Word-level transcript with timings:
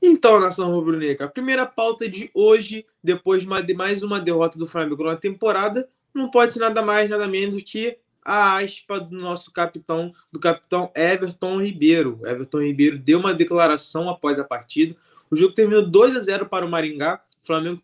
Então, 0.00 0.38
nação 0.38 0.72
rubro-negra, 0.72 1.26
a 1.26 1.30
primeira 1.30 1.66
pauta 1.66 2.08
de 2.08 2.30
hoje, 2.34 2.84
depois 3.02 3.42
de 3.42 3.74
mais 3.74 4.02
uma 4.02 4.20
derrota 4.20 4.58
do 4.58 4.66
Flamengo 4.66 5.02
na 5.04 5.16
temporada, 5.16 5.88
não 6.14 6.30
pode 6.30 6.52
ser 6.52 6.60
nada 6.60 6.82
mais, 6.82 7.08
nada 7.08 7.26
menos 7.26 7.62
que 7.62 7.96
a 8.24 8.58
aspa 8.58 8.98
do 8.98 9.16
nosso 9.16 9.52
capitão, 9.52 10.12
do 10.32 10.40
capitão 10.40 10.90
Everton 10.94 11.62
Ribeiro. 11.62 12.20
Everton 12.24 12.60
Ribeiro 12.60 12.98
deu 12.98 13.20
uma 13.20 13.32
declaração 13.32 14.10
após 14.10 14.38
a 14.38 14.44
partida. 14.44 14.96
O 15.30 15.36
jogo 15.36 15.54
terminou 15.54 15.86
2 15.86 16.16
a 16.16 16.20
0 16.20 16.46
para 16.46 16.66
o 16.66 16.70
Maringá. 16.70 17.22
O 17.42 17.46
Flamengo 17.46 17.80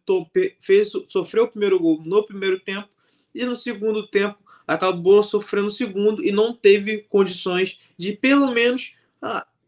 fez, 0.59 0.91
sofreu 1.09 1.45
o 1.45 1.49
primeiro 1.49 1.79
gol 1.79 2.03
no 2.05 2.25
primeiro 2.25 2.59
tempo 2.59 2.89
e 3.33 3.45
no 3.45 3.55
segundo 3.55 4.07
tempo 4.07 4.37
acabou 4.67 5.23
sofrendo 5.23 5.69
o 5.69 5.71
segundo 5.71 6.25
e 6.25 6.33
não 6.33 6.53
teve 6.53 7.07
condições 7.09 7.79
de 7.97 8.13
pelo 8.13 8.51
menos 8.51 8.95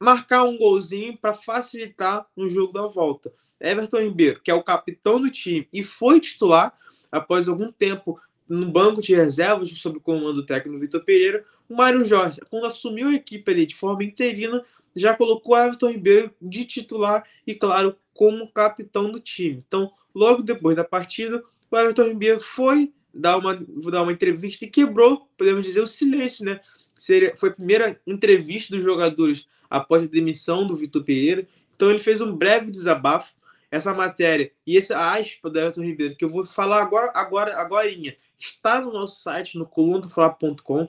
marcar 0.04 0.44
um 0.44 0.56
golzinho 0.56 1.16
para 1.16 1.32
facilitar 1.32 2.26
no 2.36 2.48
jogo 2.48 2.72
da 2.72 2.86
volta. 2.86 3.32
Everton 3.60 4.00
Ribeiro, 4.00 4.40
que 4.42 4.50
é 4.50 4.54
o 4.54 4.62
capitão 4.62 5.20
do 5.20 5.30
time 5.30 5.66
e 5.72 5.82
foi 5.82 6.20
titular 6.20 6.76
após 7.10 7.48
algum 7.48 7.72
tempo 7.72 8.20
no 8.48 8.66
banco 8.66 9.00
de 9.00 9.14
reservas 9.14 9.70
sob 9.70 9.98
o 9.98 10.00
comando 10.00 10.34
do 10.34 10.46
técnico 10.46 10.78
Vitor 10.78 11.02
Pereira, 11.02 11.44
o 11.68 11.74
Mário 11.74 12.04
Jorge, 12.04 12.40
quando 12.50 12.66
assumiu 12.66 13.08
a 13.08 13.14
equipe 13.14 13.50
ali 13.50 13.64
de 13.64 13.74
forma 13.74 14.04
interina, 14.04 14.62
já 14.94 15.14
colocou 15.14 15.56
Everton 15.56 15.88
Ribeiro 15.88 16.30
de 16.40 16.64
titular 16.64 17.24
e, 17.46 17.54
claro, 17.54 17.96
como 18.12 18.52
capitão 18.52 19.10
do 19.10 19.18
time. 19.18 19.64
Então, 19.66 19.90
logo 20.14 20.42
depois 20.42 20.76
da 20.76 20.84
partida, 20.84 21.42
o 21.70 21.76
Everton 21.76 22.04
Ribeiro 22.04 22.40
foi 22.40 22.92
dar 23.12 23.38
uma, 23.38 23.54
dar 23.90 24.02
uma 24.02 24.12
entrevista 24.12 24.64
e 24.64 24.70
quebrou, 24.70 25.28
podemos 25.38 25.64
dizer, 25.64 25.80
o 25.80 25.86
silêncio, 25.86 26.44
né? 26.44 26.60
Seria, 26.94 27.34
foi 27.36 27.48
a 27.48 27.52
primeira 27.52 28.00
entrevista 28.06 28.74
dos 28.74 28.84
jogadores 28.84 29.48
após 29.74 30.04
a 30.04 30.06
demissão 30.06 30.66
do 30.66 30.74
Vitor 30.76 31.02
Pereira. 31.02 31.46
Então 31.74 31.90
ele 31.90 31.98
fez 31.98 32.20
um 32.20 32.34
breve 32.34 32.70
desabafo. 32.70 33.34
Essa 33.70 33.92
matéria 33.92 34.52
e 34.64 34.78
essa 34.78 34.96
aspa 34.96 35.50
do 35.50 35.58
Everton 35.58 35.82
Ribeiro, 35.82 36.14
que 36.14 36.24
eu 36.24 36.28
vou 36.28 36.44
falar 36.44 36.80
agora, 36.80 37.10
agora, 37.12 37.60
agora, 37.60 37.90
está 38.38 38.80
no 38.80 38.92
nosso 38.92 39.20
site, 39.20 39.58
no 39.58 39.66
colunadofla.com. 39.66 40.88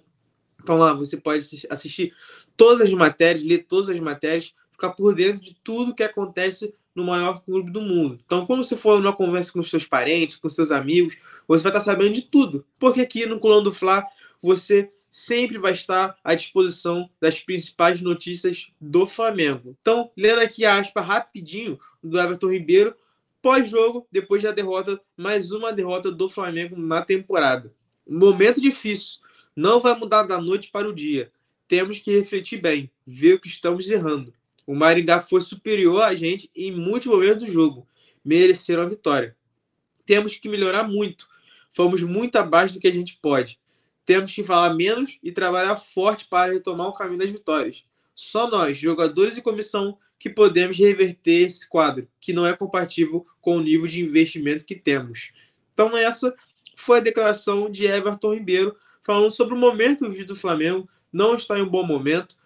Então 0.62 0.78
lá 0.78 0.94
você 0.94 1.18
pode 1.18 1.66
assistir 1.68 2.14
todas 2.56 2.82
as 2.82 2.94
matérias, 2.94 3.44
ler 3.44 3.64
todas 3.64 3.90
as 3.90 4.00
matérias, 4.00 4.54
ficar 4.72 4.92
por 4.92 5.16
dentro 5.16 5.42
de 5.42 5.56
tudo 5.64 5.96
que 5.96 6.04
acontece 6.04 6.76
no 6.94 7.04
maior 7.04 7.44
clube 7.44 7.72
do 7.72 7.81
mundo. 7.81 8.20
Então, 8.26 8.46
quando 8.46 8.64
você 8.64 8.78
for 8.78 9.02
numa 9.02 9.14
conversa 9.14 9.52
com 9.52 9.62
seus 9.62 9.86
parentes, 9.86 10.38
com 10.38 10.48
seus 10.48 10.72
amigos, 10.72 11.18
você 11.48 11.64
vai 11.64 11.72
estar 11.72 11.81
sabendo 11.81 12.14
de 12.14 12.22
tudo. 12.22 12.66
Porque 12.80 13.02
aqui 13.02 13.26
no 13.26 13.40
Coluna 13.40 13.64
do 13.64 13.72
Fla, 13.72 14.06
você 14.42 14.92
sempre 15.16 15.58
vai 15.58 15.72
estar 15.72 16.18
à 16.22 16.36
disposição 16.36 17.10
das 17.22 17.40
principais 17.40 18.02
notícias 18.02 18.74
do 18.82 19.08
Flamengo. 19.08 19.74
Então, 19.80 20.12
lendo 20.18 20.42
aqui 20.42 20.66
a 20.66 20.78
aspa 20.78 21.00
rapidinho 21.00 21.80
do 22.04 22.20
Everton 22.20 22.52
Ribeiro, 22.52 22.94
pós-jogo, 23.42 24.06
depois 24.12 24.44
da 24.44 24.52
derrota, 24.52 25.02
mais 25.16 25.54
uma 25.54 25.72
derrota 25.72 26.12
do 26.12 26.28
Flamengo 26.28 26.78
na 26.78 27.02
temporada. 27.02 27.74
Momento 28.06 28.60
difícil, 28.60 29.22
não 29.56 29.80
vai 29.80 29.98
mudar 29.98 30.24
da 30.24 30.42
noite 30.42 30.70
para 30.70 30.90
o 30.90 30.94
dia. 30.94 31.32
Temos 31.66 32.00
que 32.00 32.12
refletir 32.12 32.60
bem, 32.60 32.92
ver 33.08 33.36
o 33.36 33.40
que 33.40 33.48
estamos 33.48 33.90
errando. 33.90 34.34
O 34.68 34.76
Maringá 34.76 35.22
foi 35.22 35.40
superior 35.40 36.04
a 36.04 36.14
gente 36.14 36.52
em 36.54 36.74
muitos 36.74 37.10
momentos 37.10 37.48
do 37.48 37.54
jogo. 37.54 37.88
Mereceram 38.24 38.84
a 38.84 38.90
vitória. 38.90 39.34
Temos 40.06 40.36
que 40.36 40.50
melhorar 40.50 40.84
muito. 40.84 41.26
Fomos 41.72 42.04
muito 42.04 42.36
abaixo 42.36 42.74
do 42.74 42.82
que 42.82 42.88
a 42.88 42.92
gente 42.92 43.18
pode. 43.22 43.58
Temos 44.06 44.34
que 44.34 44.44
falar 44.44 44.73
menos 44.73 45.17
e 45.23 45.31
trabalhar 45.31 45.75
forte 45.75 46.25
para 46.25 46.53
retomar 46.53 46.88
o 46.88 46.94
caminho 46.94 47.20
das 47.20 47.31
vitórias. 47.31 47.84
Só 48.14 48.50
nós, 48.50 48.78
jogadores 48.78 49.36
e 49.36 49.42
comissão, 49.42 49.97
que 50.20 50.30
podemos 50.30 50.78
reverter 50.78 51.45
esse 51.45 51.67
quadro, 51.67 52.08
que 52.20 52.31
não 52.31 52.45
é 52.45 52.56
compatível 52.56 53.25
com 53.42 53.58
o 53.58 53.62
nível 53.62 53.88
de 53.88 54.02
investimento 54.02 54.66
que 54.66 54.75
temos. 54.75 55.34
Então, 55.73 55.95
essa 55.97 56.34
foi 56.75 57.00
a 57.00 57.02
declaração 57.02 57.70
de 57.70 57.86
Everton 57.86 58.34
Ribeiro, 58.34 58.75
falando 59.03 59.31
sobre 59.31 59.53
o 59.53 59.57
momento 59.57 60.07
do 60.09 60.35
Flamengo. 60.35 60.88
Não 61.12 61.35
está 61.35 61.57
em 61.57 61.63
um 61.63 61.69
bom 61.69 61.85
momento 61.85 62.38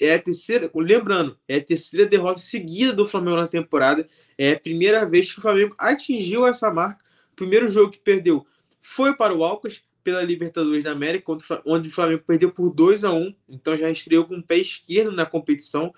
é 0.00 0.14
a 0.14 0.18
terceira, 0.18 0.70
lembrando, 0.74 1.38
é 1.48 1.56
a 1.56 1.64
terceira 1.64 2.06
derrota 2.06 2.38
seguida 2.38 2.92
do 2.92 3.06
Flamengo 3.06 3.36
na 3.36 3.48
temporada. 3.48 4.06
É 4.36 4.52
a 4.52 4.60
primeira 4.60 5.06
vez 5.06 5.32
que 5.32 5.38
o 5.38 5.42
Flamengo 5.42 5.74
atingiu 5.78 6.46
essa 6.46 6.70
marca. 6.70 7.04
O 7.32 7.36
primeiro 7.36 7.68
jogo 7.68 7.90
que 7.90 7.98
perdeu 7.98 8.46
foi 8.80 9.14
para 9.14 9.34
o 9.34 9.42
Alcas 9.42 9.82
pela 10.04 10.22
Libertadores 10.22 10.84
da 10.84 10.92
América, 10.92 11.32
onde 11.64 11.88
o 11.88 11.90
Flamengo 11.90 12.22
perdeu 12.26 12.52
por 12.52 12.70
2 12.70 13.04
a 13.04 13.12
1 13.12 13.34
então 13.48 13.76
já 13.76 13.90
estreou 13.90 14.26
com 14.26 14.36
o 14.36 14.42
pé 14.42 14.58
esquerdo 14.58 15.10
na 15.10 15.24
competição. 15.24 15.92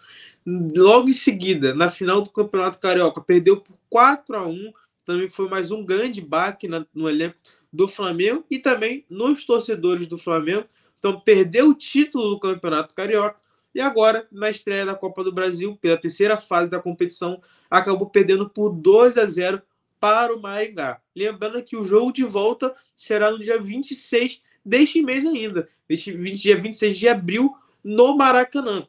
Logo 0.46 1.08
em 1.08 1.12
seguida, 1.12 1.74
na 1.74 1.90
final 1.90 2.22
do 2.22 2.30
Campeonato 2.30 2.78
Carioca, 2.78 3.20
perdeu 3.20 3.58
por 3.60 3.76
4 3.90 4.36
a 4.36 4.46
1 4.46 4.72
também 5.04 5.28
foi 5.28 5.48
mais 5.48 5.70
um 5.70 5.84
grande 5.84 6.20
baque 6.20 6.68
no 6.92 7.08
elenco 7.08 7.36
do 7.72 7.86
Flamengo 7.86 8.44
e 8.50 8.58
também 8.58 9.04
nos 9.08 9.46
torcedores 9.46 10.08
do 10.08 10.18
Flamengo. 10.18 10.64
Então, 10.98 11.20
perdeu 11.20 11.68
o 11.68 11.74
título 11.74 12.30
do 12.30 12.40
Campeonato 12.40 12.92
Carioca 12.92 13.36
e 13.72 13.80
agora, 13.80 14.26
na 14.32 14.50
estreia 14.50 14.84
da 14.84 14.96
Copa 14.96 15.22
do 15.22 15.30
Brasil, 15.30 15.76
pela 15.76 15.96
terceira 15.96 16.40
fase 16.40 16.68
da 16.68 16.80
competição, 16.80 17.40
acabou 17.70 18.08
perdendo 18.08 18.48
por 18.48 18.70
2 18.70 19.16
a 19.16 19.26
0 19.26 19.62
para 20.00 20.34
o 20.34 20.40
Maringá. 20.40 21.00
Lembrando 21.14 21.62
que 21.62 21.76
o 21.76 21.86
jogo 21.86 22.12
de 22.12 22.24
volta 22.24 22.74
será 22.94 23.30
no 23.30 23.38
dia 23.38 23.60
26 23.60 24.42
deste 24.64 25.00
mês 25.02 25.24
ainda, 25.24 25.68
deste 25.88 26.12
20, 26.12 26.42
dia 26.42 26.56
26 26.56 26.98
de 26.98 27.08
abril, 27.08 27.54
no 27.82 28.16
Maracanã. 28.16 28.86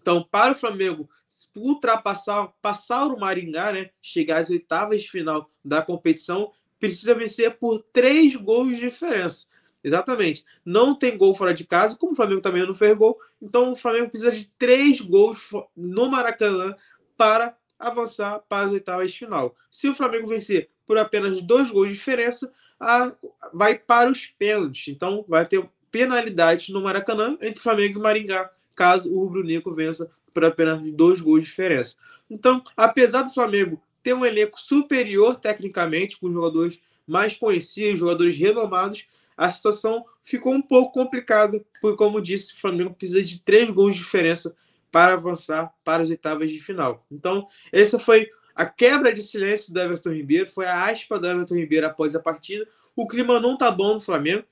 Então, 0.00 0.26
para 0.28 0.52
o 0.52 0.54
Flamengo 0.54 1.08
ultrapassar 1.54 2.48
passar 2.60 3.06
o 3.06 3.18
Maringá, 3.18 3.72
né, 3.72 3.90
chegar 4.00 4.38
às 4.38 4.50
oitavas 4.50 5.02
de 5.02 5.10
final 5.10 5.50
da 5.64 5.80
competição, 5.80 6.52
precisa 6.78 7.14
vencer 7.14 7.56
por 7.58 7.80
três 7.92 8.34
gols 8.34 8.70
de 8.70 8.80
diferença. 8.80 9.46
Exatamente. 9.84 10.44
Não 10.64 10.94
tem 10.94 11.16
gol 11.16 11.34
fora 11.34 11.52
de 11.52 11.64
casa, 11.64 11.96
como 11.96 12.12
o 12.12 12.16
Flamengo 12.16 12.40
também 12.40 12.66
não 12.66 12.74
fez 12.74 12.96
gol. 12.96 13.18
Então 13.40 13.72
o 13.72 13.76
Flamengo 13.76 14.10
precisa 14.10 14.32
de 14.32 14.46
três 14.58 15.00
gols 15.00 15.50
no 15.76 16.08
Maracanã 16.08 16.74
para 17.16 17.56
avançar 17.82 18.40
para 18.48 18.66
as 18.66 18.72
oitavas 18.72 19.12
de 19.12 19.18
final. 19.18 19.54
Se 19.70 19.88
o 19.88 19.94
Flamengo 19.94 20.28
vencer 20.28 20.70
por 20.86 20.96
apenas 20.96 21.42
dois 21.42 21.70
gols 21.70 21.88
de 21.88 21.94
diferença, 21.94 22.52
a, 22.78 23.12
vai 23.52 23.76
para 23.76 24.10
os 24.10 24.26
pênaltis. 24.26 24.88
Então 24.88 25.24
vai 25.28 25.46
ter 25.46 25.68
penalidades 25.90 26.70
no 26.70 26.80
Maracanã 26.80 27.36
entre 27.40 27.62
Flamengo 27.62 27.98
e 27.98 28.02
Maringá, 28.02 28.50
caso 28.74 29.12
o 29.12 29.18
Rubro 29.18 29.44
Negro 29.44 29.74
vença 29.74 30.10
por 30.32 30.44
apenas 30.44 30.90
dois 30.92 31.20
gols 31.20 31.42
de 31.42 31.50
diferença. 31.50 31.96
Então, 32.30 32.62
apesar 32.76 33.22
do 33.22 33.34
Flamengo 33.34 33.80
ter 34.02 34.14
um 34.14 34.24
elenco 34.24 34.58
superior 34.58 35.36
tecnicamente, 35.36 36.18
com 36.18 36.32
jogadores 36.32 36.80
mais 37.06 37.36
conhecidos, 37.36 38.00
jogadores 38.00 38.36
renomados, 38.36 39.06
a 39.36 39.50
situação 39.50 40.04
ficou 40.22 40.54
um 40.54 40.62
pouco 40.62 40.92
complicada, 40.92 41.64
porque, 41.80 41.96
como 41.96 42.20
disse, 42.20 42.54
o 42.54 42.60
Flamengo 42.60 42.94
precisa 42.94 43.22
de 43.22 43.40
três 43.40 43.68
gols 43.70 43.94
de 43.94 44.00
diferença 44.00 44.56
para 44.92 45.14
avançar 45.14 45.72
para 45.82 46.02
as 46.02 46.10
oitavas 46.10 46.50
de 46.50 46.60
final. 46.60 47.04
Então, 47.10 47.48
essa 47.72 47.98
foi 47.98 48.28
a 48.54 48.66
quebra 48.66 49.12
de 49.12 49.22
silêncio 49.22 49.72
do 49.72 49.80
Everton 49.80 50.10
Ribeiro, 50.10 50.46
foi 50.46 50.66
a 50.66 50.84
aspa 50.84 51.18
do 51.18 51.26
Everton 51.26 51.54
Ribeiro 51.54 51.86
após 51.86 52.14
a 52.14 52.20
partida. 52.20 52.68
O 52.94 53.08
clima 53.08 53.40
não 53.40 53.54
está 53.54 53.70
bom 53.70 53.94
no 53.94 54.00
Flamengo. 54.00 54.44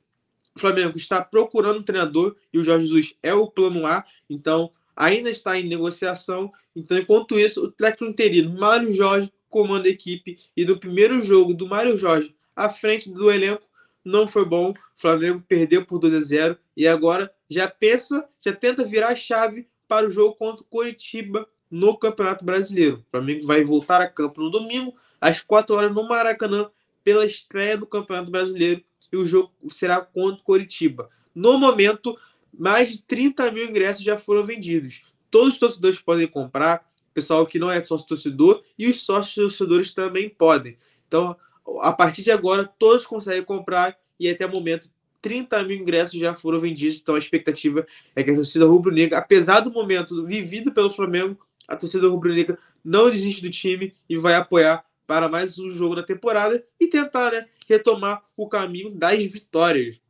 O 0.57 0.59
Flamengo 0.59 0.97
está 0.97 1.23
procurando 1.23 1.79
um 1.79 1.83
treinador 1.83 2.35
e 2.53 2.59
o 2.59 2.65
Jorge 2.65 2.87
Jesus 2.87 3.15
é 3.23 3.33
o 3.33 3.47
plano 3.47 3.87
A, 3.87 4.05
então 4.29 4.73
ainda 4.97 5.31
está 5.31 5.59
em 5.59 5.69
negociação. 5.69 6.51
Então, 6.75 6.99
enquanto 6.99 7.39
isso, 7.39 7.67
o 7.67 7.71
técnico 7.71 8.11
interino 8.11 8.59
Mário 8.59 8.91
Jorge 8.91 9.33
comanda 9.49 9.87
a 9.87 9.91
equipe 9.91 10.39
e 10.57 10.65
no 10.65 10.79
primeiro 10.79 11.21
jogo 11.21 11.55
do 11.55 11.69
Mário 11.69 11.97
Jorge 11.97 12.35
à 12.57 12.69
frente 12.69 13.11
do 13.11 13.31
elenco 13.31 13.63
não 14.05 14.27
foi 14.27 14.45
bom. 14.45 14.71
O 14.71 14.75
Flamengo 14.97 15.45
perdeu 15.47 15.85
por 15.85 15.99
2 15.99 16.15
a 16.15 16.21
0 16.21 16.59
e 16.77 16.89
agora 16.89 17.33
já 17.49 17.69
pensa, 17.69 18.27
já 18.45 18.53
tenta 18.53 18.85
virar 18.85 19.09
a 19.09 19.17
chave 19.17 19.69
para 19.91 20.07
o 20.07 20.11
jogo 20.13 20.37
contra 20.37 20.63
o 20.63 20.67
Coritiba 20.67 21.49
no 21.69 21.99
Campeonato 21.99 22.45
Brasileiro. 22.45 22.99
O 22.99 23.11
Flamengo 23.11 23.45
vai 23.45 23.65
voltar 23.65 24.01
a 24.01 24.07
campo 24.07 24.41
no 24.41 24.49
domingo, 24.49 24.95
às 25.21 25.41
4 25.41 25.75
horas, 25.75 25.93
no 25.93 26.09
Maracanã, 26.09 26.71
pela 27.03 27.27
estreia 27.27 27.77
do 27.77 27.85
Campeonato 27.85 28.31
Brasileiro, 28.31 28.85
e 29.13 29.17
o 29.17 29.27
jogo 29.27 29.51
será 29.69 30.01
contra 30.01 30.41
o 30.41 30.45
Coritiba. 30.45 31.11
No 31.35 31.59
momento, 31.59 32.17
mais 32.57 32.93
de 32.93 33.03
30 33.03 33.51
mil 33.51 33.69
ingressos 33.69 34.05
já 34.05 34.17
foram 34.17 34.45
vendidos. 34.45 35.03
Todos 35.29 35.55
os 35.55 35.59
torcedores 35.59 36.01
podem 36.01 36.29
comprar, 36.29 36.89
pessoal 37.13 37.45
que 37.45 37.59
não 37.59 37.69
é 37.69 37.83
sócio 37.83 38.07
torcedor, 38.07 38.63
e 38.79 38.89
os 38.89 39.05
sócios 39.05 39.35
torcedores 39.35 39.93
também 39.93 40.29
podem. 40.29 40.79
Então, 41.09 41.37
a 41.81 41.93
partir 41.93 42.23
de 42.23 42.31
agora, 42.31 42.65
todos 42.79 43.05
conseguem 43.05 43.43
comprar 43.43 43.99
e 44.21 44.31
até 44.31 44.47
o 44.47 44.53
momento 44.53 44.89
30 45.21 45.63
mil 45.65 45.77
ingressos 45.77 46.19
já 46.19 46.35
foram 46.35 46.59
vendidos. 46.59 46.99
Então 47.01 47.15
a 47.15 47.19
expectativa 47.19 47.87
é 48.15 48.23
que 48.23 48.31
a 48.31 48.35
torcida 48.35 48.67
rubro-negra, 48.67 49.19
apesar 49.19 49.61
do 49.61 49.71
momento 49.71 50.25
vivido 50.25 50.73
pelo 50.73 50.91
Flamengo, 50.91 51.39
a 51.69 51.77
torcida 51.77 52.09
rubro-negra 52.09 52.59
não 52.85 53.11
desiste 53.11 53.43
do 53.43 53.51
time 53.51 53.95
e 54.09 54.17
vai 54.17 54.35
apoiar 54.35 54.85
para 55.07 55.29
mais 55.29 55.59
um 55.59 55.71
jogo 55.71 55.97
da 55.97 56.03
temporada 56.03 56.65
e 56.79 56.87
tentar 56.87 57.33
né, 57.33 57.47
retomar 57.69 58.23
o 58.37 58.49
caminho 58.49 58.91
das 58.91 59.23
vitórias. 59.25 60.01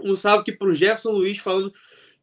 Um 0.00 0.14
salve 0.14 0.42
aqui 0.42 0.52
para 0.52 0.68
o 0.68 0.74
Jefferson 0.74 1.10
Luiz 1.12 1.38
falando 1.38 1.72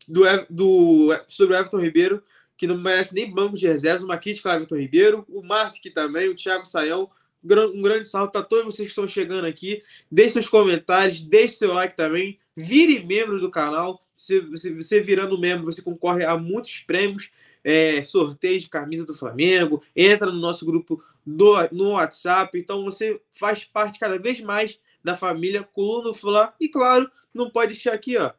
do, 0.07 0.23
do, 0.49 1.09
sobre 1.27 1.55
o 1.55 1.59
Everton 1.59 1.79
Ribeiro. 1.79 2.23
que 2.57 2.67
não 2.67 2.77
merece 2.77 3.13
nem 3.13 3.29
banco 3.29 3.57
de 3.57 3.67
reservas, 3.67 4.01
uma 4.01 4.17
crítica 4.17 4.49
ao 4.49 4.55
Everton 4.55 4.77
Ribeiro, 4.77 5.25
o 5.27 5.43
Márcio 5.43 5.79
aqui 5.79 5.89
também, 5.89 6.29
o 6.29 6.35
Thiago 6.35 6.65
Saião. 6.65 7.09
Um 7.45 7.81
grande 7.81 8.05
salve 8.05 8.31
para 8.31 8.41
todos 8.41 8.65
vocês 8.65 8.87
que 8.87 8.91
estão 8.91 9.07
chegando 9.07 9.45
aqui. 9.45 9.81
Deixe 10.11 10.33
seus 10.33 10.47
comentários, 10.47 11.21
deixe 11.21 11.53
seu 11.55 11.73
like 11.73 11.95
também. 11.95 12.39
Vire 12.55 13.05
membro 13.05 13.39
do 13.39 13.51
canal. 13.51 14.01
Se 14.15 14.39
você 14.39 15.01
virando 15.01 15.39
membro, 15.39 15.65
você 15.65 15.81
concorre 15.81 16.25
a 16.25 16.35
muitos 16.37 16.79
prêmios. 16.79 17.29
É, 17.63 18.03
sorteio 18.03 18.59
de 18.59 18.69
camisa 18.69 19.05
do 19.05 19.15
Flamengo. 19.15 19.81
Entra 19.95 20.31
no 20.31 20.39
nosso 20.39 20.65
grupo 20.65 21.03
do, 21.25 21.53
no 21.71 21.89
WhatsApp. 21.91 22.57
Então 22.57 22.83
você 22.83 23.21
faz 23.31 23.63
parte 23.63 23.99
cada 23.99 24.17
vez 24.17 24.39
mais 24.39 24.79
da 25.03 25.15
família 25.15 25.63
Coluna 25.63 26.13
Fla. 26.13 26.53
E 26.59 26.67
claro, 26.67 27.09
não 27.33 27.49
pode 27.49 27.73
deixar 27.73 27.93
aqui, 27.93 28.17
ó. 28.17 28.31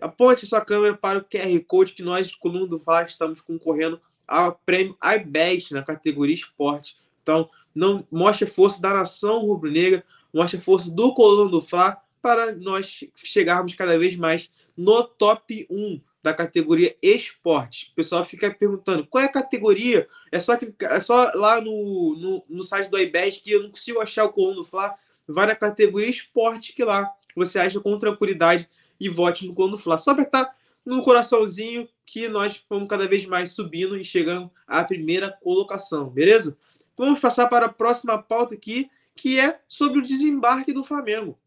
Aponte 0.00 0.46
sua 0.46 0.60
câmera 0.60 0.94
para 0.94 1.18
o 1.18 1.24
QR 1.24 1.64
Code 1.66 1.92
que 1.92 2.02
nós, 2.02 2.34
Coluna 2.34 2.66
do 2.66 2.80
Fla, 2.80 3.04
estamos 3.04 3.40
concorrendo 3.40 4.00
ao 4.26 4.58
prêmio 4.64 4.96
iBest 5.16 5.72
na 5.72 5.82
categoria 5.82 6.34
esporte. 6.34 6.96
Então, 7.22 7.48
não 7.74 8.06
mostre 8.10 8.46
força 8.46 8.80
da 8.80 8.92
nação 8.92 9.40
rubro-negra, 9.40 10.04
mostre 10.32 10.60
força 10.60 10.90
do 10.90 11.14
Coluna 11.14 11.50
do 11.50 11.60
Fla 11.60 12.00
para 12.22 12.52
nós 12.52 13.04
chegarmos 13.16 13.74
cada 13.74 13.98
vez 13.98 14.16
mais 14.16 14.50
no 14.76 15.02
top 15.04 15.66
1 15.70 16.00
da 16.22 16.32
categoria 16.32 16.96
esporte. 17.02 17.90
O 17.92 17.96
pessoal 17.96 18.24
fica 18.24 18.50
perguntando 18.50 19.06
qual 19.06 19.22
é 19.22 19.26
a 19.26 19.32
categoria. 19.32 20.08
É 20.32 20.40
só, 20.40 20.56
que, 20.56 20.72
é 20.80 20.98
só 20.98 21.30
lá 21.34 21.60
no, 21.60 22.16
no, 22.16 22.44
no 22.48 22.62
site 22.62 22.88
do 22.88 22.98
iBest 22.98 23.42
que 23.42 23.50
eu 23.50 23.62
não 23.62 23.70
consigo 23.70 24.00
achar 24.00 24.24
o 24.24 24.32
Coluna 24.32 24.56
do 24.56 24.64
Fla. 24.64 24.94
Vai 25.28 25.46
na 25.46 25.54
categoria 25.54 26.08
esporte 26.08 26.72
que 26.72 26.82
lá 26.82 27.10
você 27.36 27.58
acha 27.58 27.78
com 27.78 27.98
tranquilidade 27.98 28.68
e 28.98 29.08
vote 29.08 29.46
no 29.46 29.54
Coluna 29.54 29.76
do 29.76 29.82
Fla. 29.82 29.98
Só 29.98 30.12
apertar 30.12 30.56
no 30.84 31.02
coraçãozinho 31.02 31.86
que 32.06 32.28
nós 32.28 32.64
vamos 32.68 32.88
cada 32.88 33.06
vez 33.06 33.26
mais 33.26 33.52
subindo 33.52 33.96
e 33.96 34.04
chegando 34.04 34.50
à 34.66 34.82
primeira 34.82 35.30
colocação, 35.42 36.08
beleza? 36.08 36.56
Vamos 36.96 37.20
passar 37.20 37.48
para 37.48 37.66
a 37.66 37.72
próxima 37.72 38.20
pauta 38.22 38.54
aqui, 38.54 38.90
que 39.14 39.38
é 39.38 39.60
sobre 39.68 39.98
o 39.98 40.02
desembarque 40.02 40.72
do 40.72 40.84
Flamengo. 40.84 41.38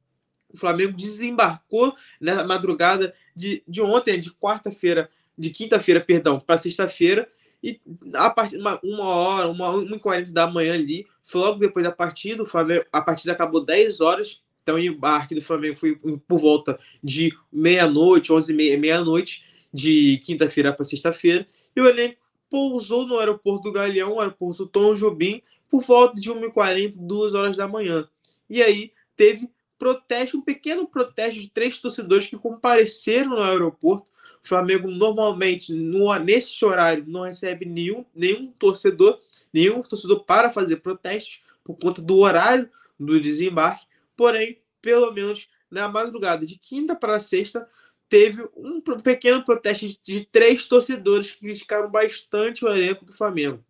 O 0.49 0.57
Flamengo 0.57 0.95
desembarcou 0.95 1.95
na 2.19 2.43
madrugada 2.43 3.13
de, 3.35 3.63
de 3.67 3.81
ontem, 3.81 4.19
de 4.19 4.31
quarta-feira, 4.31 5.09
de 5.37 5.49
quinta-feira, 5.49 5.99
perdão, 5.99 6.39
para 6.39 6.57
sexta-feira, 6.57 7.29
e 7.61 7.81
a 8.13 8.29
partir 8.29 8.55
de 8.55 8.61
uma, 8.61 8.79
uma 8.83 9.05
hora, 9.05 9.49
uma, 9.49 9.69
uma 9.71 9.95
e 9.95 9.99
quarenta 9.99 10.31
da 10.31 10.47
manhã 10.47 10.73
ali, 10.73 11.05
logo 11.33 11.59
depois 11.59 11.83
da 11.83 11.91
partida, 11.91 12.43
o 12.43 12.45
Flamengo, 12.45 12.85
a 12.91 13.01
partida 13.01 13.33
acabou 13.33 13.63
10 13.63 13.99
horas, 13.99 14.41
então 14.61 14.75
o 14.75 14.79
embarque 14.79 15.35
do 15.35 15.41
Flamengo 15.41 15.77
foi 15.77 15.95
por 15.95 16.39
volta 16.39 16.79
de 17.03 17.33
meia-noite, 17.51 18.31
11 18.31 18.51
e 18.51 18.55
meia, 18.55 18.77
meia-noite, 18.77 19.43
de 19.73 20.17
quinta-feira 20.23 20.71
para 20.71 20.85
sexta-feira, 20.85 21.47
e 21.75 21.81
o 21.81 21.87
elenco 21.87 22.17
pousou 22.49 23.05
no 23.05 23.17
aeroporto 23.19 23.63
do 23.63 23.71
Galeão, 23.71 24.19
aeroporto 24.19 24.67
Tom 24.67 24.95
Jobim, 24.95 25.41
por 25.69 25.83
volta 25.83 26.19
de 26.19 26.31
1h40, 26.31 26.97
2 26.97 27.33
horas 27.33 27.57
da 27.57 27.67
manhã. 27.67 28.07
E 28.49 28.61
aí 28.61 28.91
teve 29.15 29.49
protesto, 29.77 30.37
um 30.37 30.41
pequeno 30.41 30.87
protesto 30.87 31.39
de 31.39 31.49
três 31.49 31.79
torcedores 31.79 32.27
que 32.27 32.37
compareceram 32.37 33.31
no 33.31 33.41
aeroporto. 33.41 34.07
O 34.43 34.47
Flamengo 34.47 34.89
normalmente, 34.89 35.73
no, 35.73 36.13
nesse 36.19 36.63
horário, 36.63 37.03
não 37.07 37.21
recebe 37.21 37.65
nenhum, 37.65 38.05
nenhum 38.15 38.51
torcedor, 38.57 39.19
nenhum 39.53 39.81
torcedor 39.81 40.23
para 40.23 40.49
fazer 40.49 40.77
protestos 40.77 41.41
por 41.63 41.75
conta 41.75 42.01
do 42.01 42.17
horário 42.17 42.69
do 42.99 43.19
desembarque. 43.19 43.85
Porém, 44.15 44.59
pelo 44.81 45.11
menos 45.11 45.49
na 45.69 45.87
madrugada 45.89 46.45
de 46.45 46.57
quinta 46.57 46.95
para 46.95 47.19
sexta, 47.19 47.67
teve 48.09 48.47
um 48.55 48.81
pequeno 48.81 49.43
protesto 49.43 49.87
de, 50.03 50.25
três 50.25 50.67
torcedores 50.67 51.31
que 51.31 51.39
criticaram 51.39 51.89
bastante 51.89 52.63
o 52.63 52.69
elenco 52.69 53.05
do 53.05 53.13
Flamengo. 53.13 53.63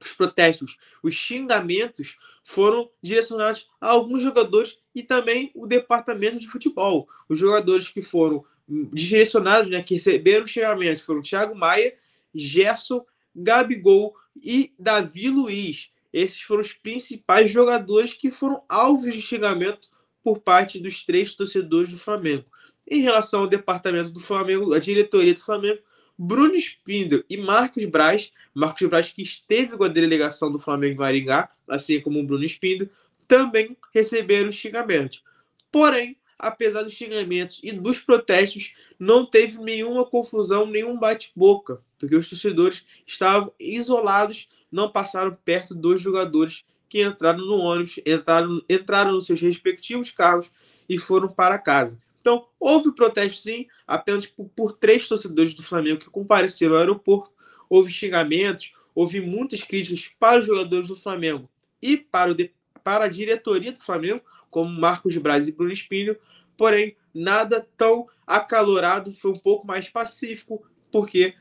Os 0.00 0.12
protestos, 0.12 0.76
os 1.02 1.14
xingamentos 1.14 2.16
foram 2.44 2.88
direcionados 3.02 3.68
a 3.80 3.88
alguns 3.88 4.22
jogadores 4.22 4.78
e 4.94 5.02
também 5.02 5.50
o 5.54 5.66
departamento 5.66 6.38
de 6.38 6.46
futebol. 6.46 7.08
Os 7.28 7.38
jogadores 7.38 7.88
que 7.88 8.00
foram 8.00 8.44
direcionados, 8.92 9.70
né, 9.70 9.82
que 9.82 9.94
receberam 9.94 10.46
xingamentos 10.46 11.02
foram 11.02 11.22
Thiago 11.22 11.54
Maia, 11.54 11.94
Gerson, 12.34 13.04
Gabigol 13.34 14.14
e 14.36 14.72
Davi 14.78 15.30
Luiz. 15.30 15.90
Esses 16.12 16.40
foram 16.42 16.60
os 16.60 16.72
principais 16.72 17.50
jogadores 17.50 18.14
que 18.14 18.30
foram 18.30 18.62
alvos 18.68 19.12
de 19.12 19.20
xingamento 19.20 19.88
por 20.22 20.38
parte 20.40 20.78
dos 20.78 21.04
três 21.04 21.34
torcedores 21.34 21.90
do 21.90 21.98
Flamengo. 21.98 22.44
Em 22.90 23.00
relação 23.00 23.42
ao 23.42 23.46
departamento 23.46 24.10
do 24.10 24.20
Flamengo, 24.20 24.72
a 24.72 24.78
diretoria 24.78 25.34
do 25.34 25.40
Flamengo, 25.40 25.80
Bruno 26.16 26.56
Spindel 26.56 27.22
e 27.28 27.36
Marcos 27.36 27.84
Braz, 27.84 28.32
Marcos 28.54 28.88
Braz 28.88 29.12
que 29.12 29.22
esteve 29.22 29.76
com 29.76 29.84
a 29.84 29.88
delegação 29.88 30.50
do 30.50 30.58
Flamengo 30.58 30.94
em 30.94 30.98
Maringá, 30.98 31.50
assim 31.68 32.00
como 32.00 32.18
o 32.18 32.24
Bruno 32.24 32.44
Spindel, 32.44 32.88
também 33.26 33.76
receberam 33.94 34.50
xingamentos. 34.50 35.22
Porém, 35.70 36.16
apesar 36.38 36.82
dos 36.82 36.94
xingamentos 36.94 37.60
e 37.62 37.72
dos 37.72 38.00
protestos, 38.00 38.74
não 38.98 39.26
teve 39.26 39.58
nenhuma 39.58 40.04
confusão, 40.04 40.66
nenhum 40.66 40.98
bate-boca, 40.98 41.82
porque 41.98 42.16
os 42.16 42.28
torcedores 42.28 42.86
estavam 43.06 43.52
isolados 43.60 44.48
não 44.70 44.90
passaram 44.90 45.36
perto 45.44 45.74
dos 45.74 46.00
jogadores 46.00 46.64
que 46.88 47.02
entraram 47.02 47.44
no 47.44 47.56
ônibus, 47.56 48.00
entraram, 48.04 48.62
entraram 48.68 49.12
nos 49.12 49.26
seus 49.26 49.40
respectivos 49.40 50.10
carros 50.10 50.50
e 50.88 50.98
foram 50.98 51.28
para 51.28 51.58
casa. 51.58 52.00
Então, 52.28 52.46
houve 52.60 52.92
protesto 52.92 53.40
sim, 53.40 53.66
apenas 53.86 54.26
por, 54.26 54.50
por, 54.50 54.72
três 54.72 55.08
torcedores 55.08 55.54
do 55.54 55.62
Flamengo 55.62 56.00
que 56.00 56.10
compareceram 56.10 56.74
ao 56.74 56.80
aeroporto. 56.80 57.32
Houve 57.70 57.90
xingamentos, 57.90 58.74
houve 58.94 59.18
muitas 59.18 59.62
críticas 59.62 60.10
para 60.20 60.38
os 60.38 60.46
jogadores 60.46 60.88
do 60.88 60.94
Flamengo 60.94 61.48
e 61.80 61.96
para, 61.96 62.32
o 62.32 62.34
de, 62.34 62.52
para 62.84 63.06
a 63.06 63.08
diretoria 63.08 63.72
do 63.72 63.80
Flamengo, 63.80 64.20
como 64.50 64.68
Marcos 64.68 65.16
Braz 65.16 65.48
e 65.48 65.52
Bruno 65.52 65.72
Espinho. 65.72 66.18
Porém, 66.54 66.98
nada 67.14 67.66
tão 67.78 68.06
acalorado, 68.26 69.10
foi 69.10 69.30
um 69.30 69.38
pouco 69.38 69.66
mais 69.66 69.88
pacífico, 69.88 70.62
porque 70.92 71.32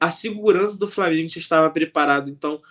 a 0.00 0.10
segurança 0.10 0.78
do 0.78 0.88
Flamengo 0.88 1.28
já 1.28 1.38
estava 1.38 1.68
preparado. 1.68 2.30
Então, 2.30 2.62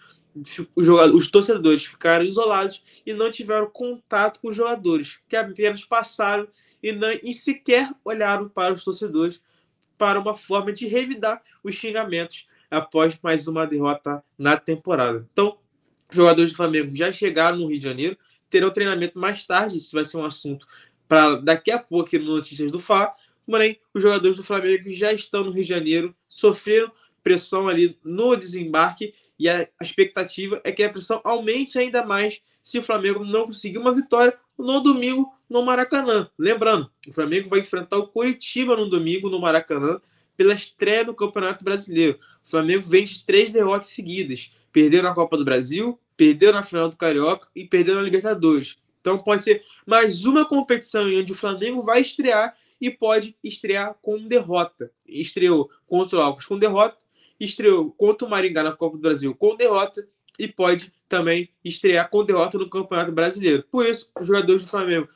os, 0.75 0.85
jogadores, 0.85 1.15
os 1.15 1.31
torcedores 1.31 1.85
ficaram 1.85 2.25
isolados 2.25 2.83
e 3.05 3.13
não 3.13 3.31
tiveram 3.31 3.69
contato 3.69 4.39
com 4.39 4.49
os 4.49 4.55
jogadores, 4.55 5.19
que 5.27 5.35
apenas 5.35 5.83
passaram 5.83 6.47
e, 6.81 6.91
não, 6.91 7.11
e 7.23 7.33
sequer 7.33 7.91
olharam 8.03 8.47
para 8.47 8.73
os 8.73 8.83
torcedores 8.83 9.41
para 9.97 10.19
uma 10.19 10.35
forma 10.35 10.71
de 10.71 10.87
revidar 10.87 11.41
os 11.63 11.75
xingamentos 11.75 12.47
após 12.71 13.19
mais 13.21 13.47
uma 13.47 13.65
derrota 13.65 14.23
na 14.37 14.55
temporada. 14.55 15.27
Então, 15.31 15.57
jogadores 16.11 16.51
do 16.51 16.57
Flamengo 16.57 16.95
já 16.95 17.11
chegaram 17.11 17.57
no 17.57 17.67
Rio 17.67 17.77
de 17.77 17.83
Janeiro, 17.83 18.17
terão 18.49 18.69
treinamento 18.69 19.19
mais 19.19 19.45
tarde, 19.45 19.77
isso 19.77 19.93
vai 19.93 20.05
ser 20.05 20.17
um 20.17 20.25
assunto 20.25 20.65
para 21.07 21.35
daqui 21.35 21.71
a 21.71 21.79
pouco 21.79 22.07
aqui 22.07 22.19
no 22.19 22.35
Notícias 22.35 22.71
do 22.71 22.79
Fá, 22.79 23.15
porém, 23.45 23.79
os 23.93 24.01
jogadores 24.01 24.37
do 24.37 24.43
Flamengo 24.43 24.93
já 24.93 25.11
estão 25.11 25.43
no 25.43 25.51
Rio 25.51 25.63
de 25.63 25.69
Janeiro, 25.69 26.15
sofreram 26.27 26.91
pressão 27.23 27.67
ali 27.67 27.97
no 28.03 28.35
desembarque 28.35 29.13
e 29.39 29.47
a, 29.47 29.67
expectativa 29.81 30.59
é 30.63 30.71
que 30.71 30.83
a 30.83 30.89
pressão 30.89 31.21
aumente 31.23 31.79
ainda 31.79 32.05
mais 32.05 32.41
se 32.61 32.77
o 32.77 32.83
Flamengo 32.83 33.23
não 33.23 33.45
conseguir 33.45 33.77
uma 33.77 33.93
vitória 33.93 34.37
no 34.57 34.81
domingo 34.81 35.33
no 35.49 35.63
Maracanã. 35.63 36.29
Lembrando, 36.37 36.91
o 37.07 37.13
Flamengo 37.13 37.49
vai 37.49 37.61
enfrentar 37.61 37.97
o 37.97 38.07
Curitiba 38.07 38.75
no 38.75 38.89
domingo 38.89 39.29
no 39.29 39.39
Maracanã 39.39 40.01
pela 40.35 40.53
estreia 40.53 41.05
do 41.05 41.13
Campeonato 41.13 41.63
Brasileiro. 41.63 42.19
O 42.45 42.49
Flamengo 42.49 42.87
vem 42.87 43.05
de 43.05 43.25
três 43.25 43.51
derrotas 43.51 43.89
seguidas. 43.89 44.51
Perdeu 44.71 45.01
na 45.01 45.13
Copa 45.13 45.37
do 45.37 45.45
Brasil, 45.45 45.99
perdeu 46.15 46.51
na 46.51 46.61
final 46.61 46.89
do 46.89 46.97
Carioca 46.97 47.47
e 47.55 47.65
perdeu 47.65 47.95
na 47.95 48.01
Libertadores. 48.01 48.77
Então 48.99 49.17
pode 49.17 49.43
ser 49.43 49.63
mais 49.85 50.25
uma 50.25 50.45
competição 50.45 51.05
onde 51.05 51.31
o 51.31 51.35
Flamengo 51.35 51.81
vai 51.81 52.01
estrear 52.01 52.55
e 52.79 52.89
pode 52.89 53.35
estrear 53.43 53.95
com 54.01 54.27
derrota. 54.27 54.91
Estreou 55.07 55.69
contra 55.87 56.19
o 56.19 56.21
Alcos 56.21 56.45
com 56.45 56.59
derrota, 56.59 56.97
estreou 57.39 57.91
contra 57.91 58.27
o 58.27 58.29
Maringá 58.29 58.63
na 58.63 58.71
Copa 58.71 58.97
do 58.97 59.01
Brasil 59.01 59.33
com 59.35 59.55
derrota 59.55 60.07
e 60.37 60.47
pode 60.47 60.91
também 61.07 61.49
estrear 61.63 62.09
com 62.09 62.23
derrota 62.23 62.57
no 62.57 62.69
Campeonato 62.69 63.11
Brasileiro. 63.11 63.63
Por 63.71 63.85
isso, 63.85 64.09
os 64.19 64.27
jogadores 64.27 64.63
do 64.63 64.69
Flamengo 64.69 65.09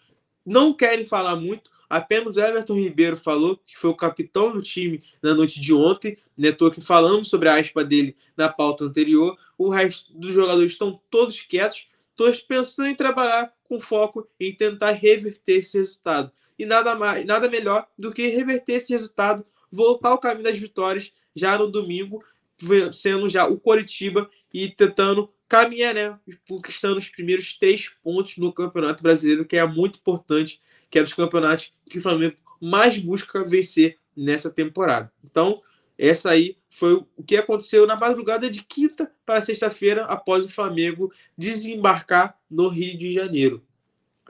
não 0.45 0.73
querem 0.73 1.05
falar 1.05 1.35
muito. 1.35 1.71
Apenas 1.89 2.37
Everton 2.37 2.75
Ribeiro 2.75 3.15
falou, 3.15 3.55
que 3.57 3.77
foi 3.77 3.91
o 3.91 3.95
capitão 3.95 4.51
do 4.51 4.61
time 4.61 5.01
na 5.21 5.33
noite 5.33 5.61
de 5.61 5.73
ontem. 5.73 6.17
Neto 6.35 6.71
que 6.71 6.81
falamos 6.81 7.29
sobre 7.29 7.47
a 7.47 7.59
aspa 7.59 7.83
dele 7.83 8.17
na 8.35 8.49
pauta 8.49 8.83
anterior. 8.83 9.37
O 9.57 9.69
resto 9.69 10.11
dos 10.13 10.33
jogadores 10.33 10.71
estão 10.71 10.99
todos 11.09 11.41
quietos, 11.41 11.87
todos 12.15 12.39
pensando 12.39 12.89
em 12.89 12.95
trabalhar 12.95 13.53
com 13.63 13.79
foco 13.79 14.27
em 14.39 14.53
tentar 14.53 14.91
reverter 14.91 15.59
esse 15.59 15.77
resultado. 15.77 16.31
E 16.57 16.65
nada 16.65 16.95
mais, 16.95 17.25
nada 17.25 17.47
melhor 17.47 17.87
do 17.97 18.11
que 18.11 18.27
reverter 18.27 18.73
esse 18.73 18.91
resultado, 18.91 19.45
voltar 19.71 20.09
ao 20.09 20.19
caminho 20.19 20.43
das 20.43 20.57
vitórias 20.57 21.13
já 21.35 21.57
no 21.57 21.67
domingo, 21.67 22.23
sendo 22.93 23.27
já 23.29 23.47
o 23.47 23.59
Coritiba 23.59 24.29
e 24.53 24.69
tentando 24.69 25.31
caminhar, 25.47 25.93
né? 25.93 26.19
Conquistando 26.47 26.97
os 26.97 27.09
primeiros 27.09 27.57
três 27.57 27.89
pontos 28.03 28.37
no 28.37 28.51
Campeonato 28.53 29.03
Brasileiro, 29.03 29.45
que 29.45 29.57
é 29.57 29.65
muito 29.65 29.99
importante, 29.99 30.59
que 30.89 30.99
é 30.99 31.03
dos 31.03 31.13
campeonatos 31.13 31.73
que 31.89 31.97
o 31.97 32.01
Flamengo 32.01 32.35
mais 32.61 32.97
busca 32.97 33.43
vencer 33.43 33.97
nessa 34.15 34.49
temporada. 34.49 35.11
Então, 35.23 35.61
essa 35.97 36.31
aí 36.31 36.57
foi 36.69 36.93
o 36.93 37.23
que 37.25 37.35
aconteceu 37.37 37.85
na 37.85 37.95
madrugada 37.95 38.49
de 38.49 38.63
quinta 38.63 39.11
para 39.25 39.41
sexta-feira, 39.41 40.05
após 40.05 40.43
o 40.45 40.49
Flamengo 40.49 41.11
desembarcar 41.37 42.39
no 42.49 42.67
Rio 42.67 42.97
de 42.97 43.11
Janeiro. 43.11 43.63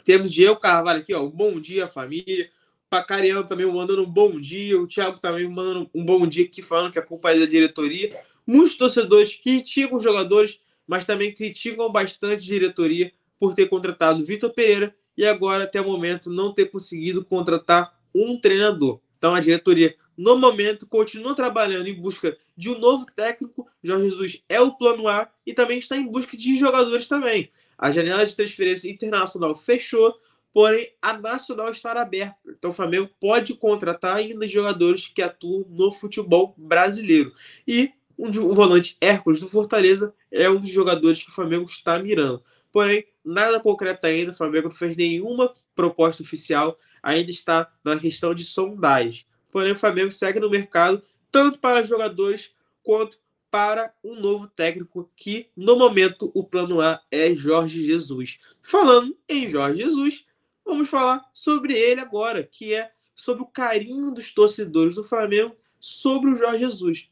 Temos 0.03 0.33
Diego 0.33 0.57
Carvalho 0.57 0.99
aqui, 0.99 1.13
ó. 1.13 1.25
Bom 1.25 1.59
dia, 1.59 1.87
família. 1.87 2.49
Pacariano 2.93 3.43
também 3.43 3.65
mandando 3.65 4.03
um 4.03 4.09
bom 4.09 4.39
dia. 4.39 4.79
O 4.79 4.85
Thiago 4.85 5.17
também 5.17 5.49
mandando 5.49 5.89
um 5.95 6.05
bom 6.05 6.27
dia 6.27 6.45
aqui, 6.45 6.61
falando 6.61 6.91
que 6.91 6.99
a 6.99 7.01
culpa 7.01 7.31
é 7.31 7.39
da 7.39 7.47
diretoria. 7.47 8.15
Muitos 8.45 8.77
torcedores 8.77 9.35
criticam 9.35 9.97
os 9.97 10.03
jogadores, 10.03 10.59
mas 10.85 11.03
também 11.03 11.33
criticam 11.33 11.91
bastante 11.91 12.33
a 12.33 12.35
diretoria 12.35 13.11
por 13.39 13.55
ter 13.55 13.65
contratado 13.65 14.23
Vitor 14.23 14.51
Pereira 14.51 14.95
e 15.17 15.25
agora, 15.25 15.63
até 15.63 15.81
o 15.81 15.85
momento, 15.85 16.29
não 16.29 16.53
ter 16.53 16.65
conseguido 16.67 17.25
contratar 17.25 17.99
um 18.13 18.39
treinador. 18.39 18.99
Então, 19.17 19.33
a 19.33 19.39
diretoria, 19.39 19.95
no 20.15 20.37
momento, 20.37 20.85
continua 20.85 21.33
trabalhando 21.33 21.87
em 21.87 21.99
busca 21.99 22.37
de 22.55 22.69
um 22.69 22.77
novo 22.77 23.07
técnico. 23.15 23.67
Jorge 23.83 24.09
Jesus 24.11 24.43
é 24.47 24.61
o 24.61 24.71
plano 24.77 25.07
A 25.07 25.31
e 25.47 25.51
também 25.51 25.79
está 25.79 25.97
em 25.97 26.05
busca 26.05 26.37
de 26.37 26.59
jogadores 26.59 27.07
também. 27.07 27.49
A 27.75 27.91
janela 27.91 28.23
de 28.23 28.35
transferência 28.35 28.87
internacional 28.87 29.55
fechou, 29.55 30.15
porém 30.53 30.93
a 31.01 31.13
nacional 31.13 31.71
está 31.71 31.91
aberta. 31.99 32.37
Então 32.47 32.69
o 32.69 32.73
Flamengo 32.73 33.09
pode 33.19 33.55
contratar 33.55 34.15
ainda 34.15 34.47
jogadores 34.47 35.07
que 35.07 35.21
atuam 35.21 35.65
no 35.69 35.91
futebol 35.91 36.53
brasileiro. 36.57 37.33
E 37.67 37.91
o 38.17 38.53
volante 38.53 38.95
Hércules 39.01 39.39
do 39.39 39.49
Fortaleza 39.49 40.13
é 40.31 40.49
um 40.49 40.59
dos 40.59 40.69
jogadores 40.69 41.23
que 41.23 41.29
o 41.29 41.33
Flamengo 41.33 41.67
está 41.67 41.97
mirando. 41.97 42.43
Porém, 42.71 43.05
nada 43.25 43.59
concreto 43.59 44.05
ainda, 44.05 44.31
o 44.31 44.35
Flamengo 44.35 44.69
não 44.69 44.75
fez 44.75 44.95
nenhuma 44.95 45.53
proposta 45.75 46.21
oficial, 46.21 46.77
ainda 47.01 47.31
está 47.31 47.71
na 47.83 47.99
questão 47.99 48.33
de 48.33 48.43
sondagem. 48.45 49.25
Porém, 49.51 49.73
o 49.73 49.77
Flamengo 49.77 50.11
segue 50.11 50.39
no 50.39 50.49
mercado 50.49 51.03
tanto 51.31 51.59
para 51.59 51.83
jogadores 51.83 52.53
quanto 52.83 53.17
para 53.49 53.93
um 54.03 54.15
novo 54.15 54.47
técnico 54.47 55.09
que, 55.15 55.47
no 55.55 55.75
momento, 55.75 56.31
o 56.33 56.43
plano 56.43 56.81
A 56.81 56.99
é 57.11 57.35
Jorge 57.35 57.85
Jesus. 57.85 58.39
Falando 58.63 59.15
em 59.29 59.47
Jorge 59.47 59.83
Jesus, 59.83 60.25
vamos 60.65 60.89
falar 60.89 61.23
sobre 61.33 61.73
ele 61.73 62.01
agora, 62.01 62.43
que 62.43 62.73
é 62.73 62.91
sobre 63.15 63.43
o 63.43 63.47
carinho 63.47 64.11
dos 64.11 64.33
torcedores 64.33 64.95
do 64.95 65.03
Flamengo 65.03 65.55
sobre 65.79 66.31
o 66.31 66.37
Jorge 66.37 66.59
Jesus. 66.59 67.09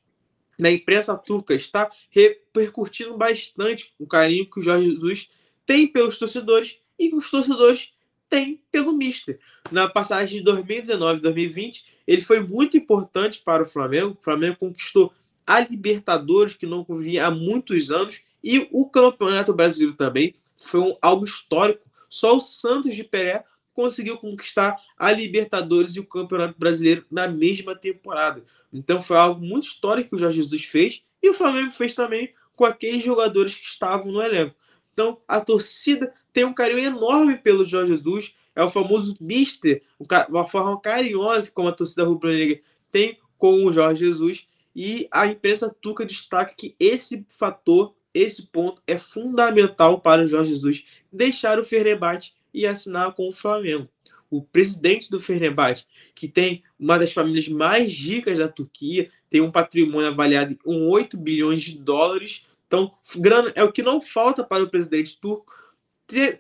Na 0.58 0.70
imprensa 0.70 1.18
turca 1.18 1.54
está 1.54 1.90
repercutindo 2.10 3.18
bastante 3.18 3.94
o 4.00 4.06
carinho 4.06 4.50
que 4.50 4.60
o 4.60 4.64
Jorge 4.64 4.92
Jesus 4.92 5.30
tem 5.66 5.88
pelos 5.88 6.18
torcedores 6.18 6.80
e 6.98 7.10
que 7.10 7.16
os 7.16 7.30
torcedores 7.30 7.94
têm 8.30 8.62
pelo 8.72 8.94
Mister. 8.94 9.40
Na 9.72 9.90
passagem 9.90 10.40
de 10.40 10.44
2019 10.46 11.20
e 11.20 11.22
2020, 11.22 11.86
ele 12.08 12.22
foi 12.22 12.40
muito 12.40 12.78
importante 12.78 13.42
para 13.44 13.64
o 13.64 13.66
Flamengo. 13.66 14.18
O 14.20 14.24
Flamengo 14.24 14.58
conquistou 14.58 15.14
a 15.46 15.60
Libertadores, 15.60 16.56
que 16.56 16.66
não 16.66 16.86
via 16.90 17.26
há 17.26 17.32
muitos 17.32 17.92
anos, 17.92 18.24
e 18.44 18.68
o 18.72 18.86
Campeonato 18.86 19.54
Brasileiro 19.54 19.98
também. 19.98 20.34
Foi 20.58 20.80
um, 20.80 20.96
algo 21.02 21.26
histórico. 21.26 21.91
Só 22.12 22.36
o 22.36 22.42
Santos 22.42 22.94
de 22.94 23.06
Pelé 23.06 23.46
conseguiu 23.74 24.18
conquistar 24.18 24.76
a 24.98 25.14
Libertadores 25.14 25.96
e 25.96 26.02
o 26.02 26.06
Campeonato 26.06 26.60
Brasileiro 26.60 27.06
na 27.10 27.26
mesma 27.26 27.74
temporada. 27.74 28.44
Então 28.72 29.00
foi 29.00 29.16
algo 29.16 29.40
muito 29.40 29.64
histórico 29.64 30.10
que 30.10 30.16
o 30.18 30.20
Jorge 30.20 30.42
Jesus 30.42 30.66
fez 30.66 31.04
e 31.24 31.30
o 31.30 31.34
Flamengo 31.34 31.72
fez 31.72 31.96
também 31.96 32.34
com 32.54 32.66
aqueles 32.66 33.02
jogadores 33.02 33.56
que 33.56 33.64
estavam 33.64 34.12
no 34.12 34.22
elenco. 34.22 34.54
Então 34.92 35.22
a 35.26 35.40
torcida 35.40 36.14
tem 36.34 36.44
um 36.44 36.54
carinho 36.54 36.80
enorme 36.80 37.38
pelo 37.38 37.66
Jorge 37.66 37.96
Jesus, 37.96 38.36
é 38.54 38.62
o 38.62 38.70
famoso 38.70 39.16
mister, 39.22 39.82
uma 40.28 40.46
forma 40.46 40.80
carinhosa 40.82 41.50
como 41.50 41.70
a 41.70 41.72
torcida 41.72 42.04
rubro-negra 42.04 42.60
tem 42.92 43.18
com 43.38 43.64
o 43.64 43.72
Jorge 43.72 44.06
Jesus 44.06 44.48
e 44.76 45.08
a 45.12 45.28
imprensa 45.28 45.74
turca 45.82 46.06
destaca 46.06 46.54
que 46.54 46.76
esse 46.78 47.26
fator, 47.30 47.94
esse 48.14 48.48
ponto 48.48 48.82
é 48.86 48.98
fundamental 48.98 50.02
para 50.02 50.24
o 50.24 50.28
Jorge 50.28 50.54
Jesus 50.54 50.86
deixar 51.12 51.60
o 51.60 51.64
Fenerbahçe 51.64 52.34
e 52.54 52.66
assinar 52.66 53.14
com 53.14 53.28
o 53.28 53.34
Flamengo. 53.34 53.88
O 54.30 54.42
presidente 54.42 55.10
do 55.10 55.20
Fenerbahçe, 55.20 55.86
que 56.16 56.28
tem 56.28 56.64
uma 56.80 56.98
das 56.98 57.12
famílias 57.12 57.48
mais 57.48 57.94
ricas 57.94 58.38
da 58.38 58.48
Turquia, 58.48 59.10
tem 59.30 59.42
um 59.42 59.52
patrimônio 59.52 60.08
avaliado 60.08 60.58
em 60.66 60.88
8 60.88 61.18
bilhões 61.18 61.62
de 61.62 61.78
dólares. 61.78 62.46
Então, 62.68 62.94
grana 63.18 63.52
é 63.56 63.64
o 63.64 63.72
que 63.72 63.84
não 63.84 64.02
falta 64.02 64.44
para 64.44 64.64
o 64.64 64.70
presidente 64.70 65.18
turco. 65.20 65.54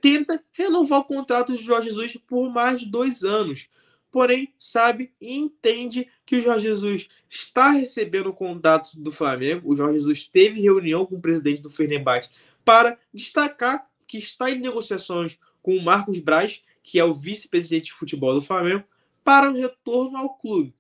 Tenta 0.01 0.41
renovar 0.53 0.99
o 0.99 1.05
contrato 1.05 1.55
de 1.55 1.63
Jorge 1.63 1.89
Jesus 1.89 2.17
por 2.27 2.51
mais 2.51 2.83
dois 2.83 3.23
anos 3.23 3.69
porém 4.11 4.53
sabe 4.59 5.11
e 5.19 5.33
entende 5.33 6.07
que 6.25 6.35
o 6.35 6.41
Jorge 6.41 6.67
Jesus 6.67 7.07
está 7.29 7.69
recebendo 7.69 8.27
o 8.27 8.33
contato 8.33 8.91
do 8.99 9.11
Flamengo. 9.11 9.71
O 9.71 9.75
Jorge 9.75 9.99
Jesus 9.99 10.27
teve 10.27 10.61
reunião 10.61 11.05
com 11.05 11.15
o 11.15 11.21
presidente 11.21 11.61
do 11.61 11.69
Fenerbahçe 11.69 12.29
para 12.63 12.99
destacar 13.13 13.89
que 14.05 14.17
está 14.17 14.51
em 14.51 14.59
negociações 14.59 15.39
com 15.63 15.75
o 15.75 15.83
Marcos 15.83 16.19
Braz, 16.19 16.61
que 16.83 16.99
é 16.99 17.05
o 17.05 17.13
vice-presidente 17.13 17.85
de 17.85 17.93
futebol 17.93 18.33
do 18.33 18.41
Flamengo, 18.41 18.83
para 19.23 19.49
um 19.49 19.53
retorno 19.53 20.17
ao 20.17 20.35
clube. 20.35 20.73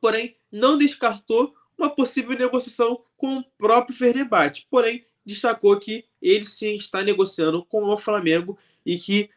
Porém, 0.00 0.36
não 0.52 0.78
descartou 0.78 1.54
uma 1.76 1.90
possível 1.90 2.36
negociação 2.38 3.02
com 3.16 3.38
o 3.38 3.44
próprio 3.58 3.96
Fenerbahçe. 3.96 4.66
Porém, 4.70 5.04
destacou 5.24 5.78
que 5.78 6.04
ele 6.22 6.44
sim 6.44 6.76
está 6.76 7.02
negociando 7.02 7.64
com 7.64 7.84
o 7.84 7.96
Flamengo 7.96 8.56
e 8.84 8.98
que 8.98 9.30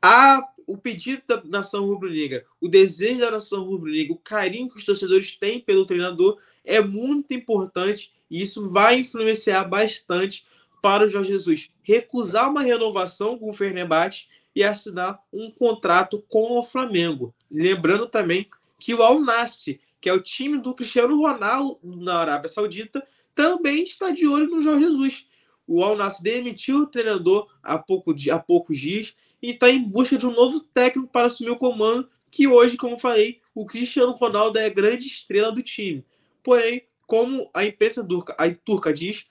a 0.00 0.46
o 0.66 0.76
pedido 0.76 1.22
da 1.26 1.42
nação 1.44 1.86
rubro-negra, 1.86 2.44
o 2.60 2.68
desejo 2.68 3.20
da 3.20 3.30
nação 3.30 3.64
rubro-negra, 3.64 4.12
o 4.12 4.18
carinho 4.18 4.68
que 4.68 4.78
os 4.78 4.84
torcedores 4.84 5.36
têm 5.36 5.60
pelo 5.60 5.86
treinador 5.86 6.38
é 6.64 6.80
muito 6.80 7.32
importante 7.34 8.12
e 8.30 8.42
isso 8.42 8.70
vai 8.70 9.00
influenciar 9.00 9.64
bastante 9.64 10.46
para 10.80 11.06
o 11.06 11.08
Jorge 11.08 11.30
Jesus 11.30 11.70
recusar 11.82 12.50
uma 12.50 12.62
renovação 12.62 13.38
com 13.38 13.48
o 13.48 13.52
Fenerbahçe 13.52 14.26
e 14.54 14.62
assinar 14.62 15.20
um 15.32 15.50
contrato 15.50 16.22
com 16.28 16.58
o 16.58 16.62
Flamengo. 16.62 17.34
Lembrando 17.50 18.06
também 18.06 18.46
que 18.78 18.94
o 18.94 19.02
Al 19.02 19.20
Nassr, 19.20 19.78
que 20.00 20.08
é 20.08 20.12
o 20.12 20.20
time 20.20 20.58
do 20.58 20.74
Cristiano 20.74 21.16
Ronaldo 21.16 21.78
na 21.82 22.16
Arábia 22.16 22.48
Saudita, 22.48 23.06
também 23.34 23.82
está 23.82 24.10
de 24.10 24.26
olho 24.26 24.48
no 24.48 24.60
Jorge 24.60 24.84
Jesus. 24.84 25.26
O 25.74 25.82
Al 25.82 25.96
Nassr 25.96 26.22
demitiu 26.22 26.80
o 26.80 26.86
treinador 26.86 27.48
há, 27.62 27.78
pouco, 27.78 28.14
há 28.30 28.38
poucos 28.38 28.78
dias 28.78 29.16
e 29.40 29.52
está 29.52 29.70
em 29.70 29.82
busca 29.82 30.18
de 30.18 30.26
um 30.26 30.30
novo 30.30 30.60
técnico 30.60 31.08
para 31.10 31.28
assumir 31.28 31.48
o 31.48 31.56
comando, 31.56 32.10
que 32.30 32.46
hoje, 32.46 32.76
como 32.76 32.98
falei, 32.98 33.40
o 33.54 33.64
Cristiano 33.64 34.12
Ronaldo 34.12 34.58
é 34.58 34.66
a 34.66 34.68
grande 34.68 35.06
estrela 35.06 35.50
do 35.50 35.62
time. 35.62 36.04
Porém, 36.42 36.82
como 37.06 37.48
a 37.54 37.64
imprensa 37.64 38.04
turca, 38.04 38.34
a 38.38 38.54
turca 38.54 38.92
diz, 38.92 39.24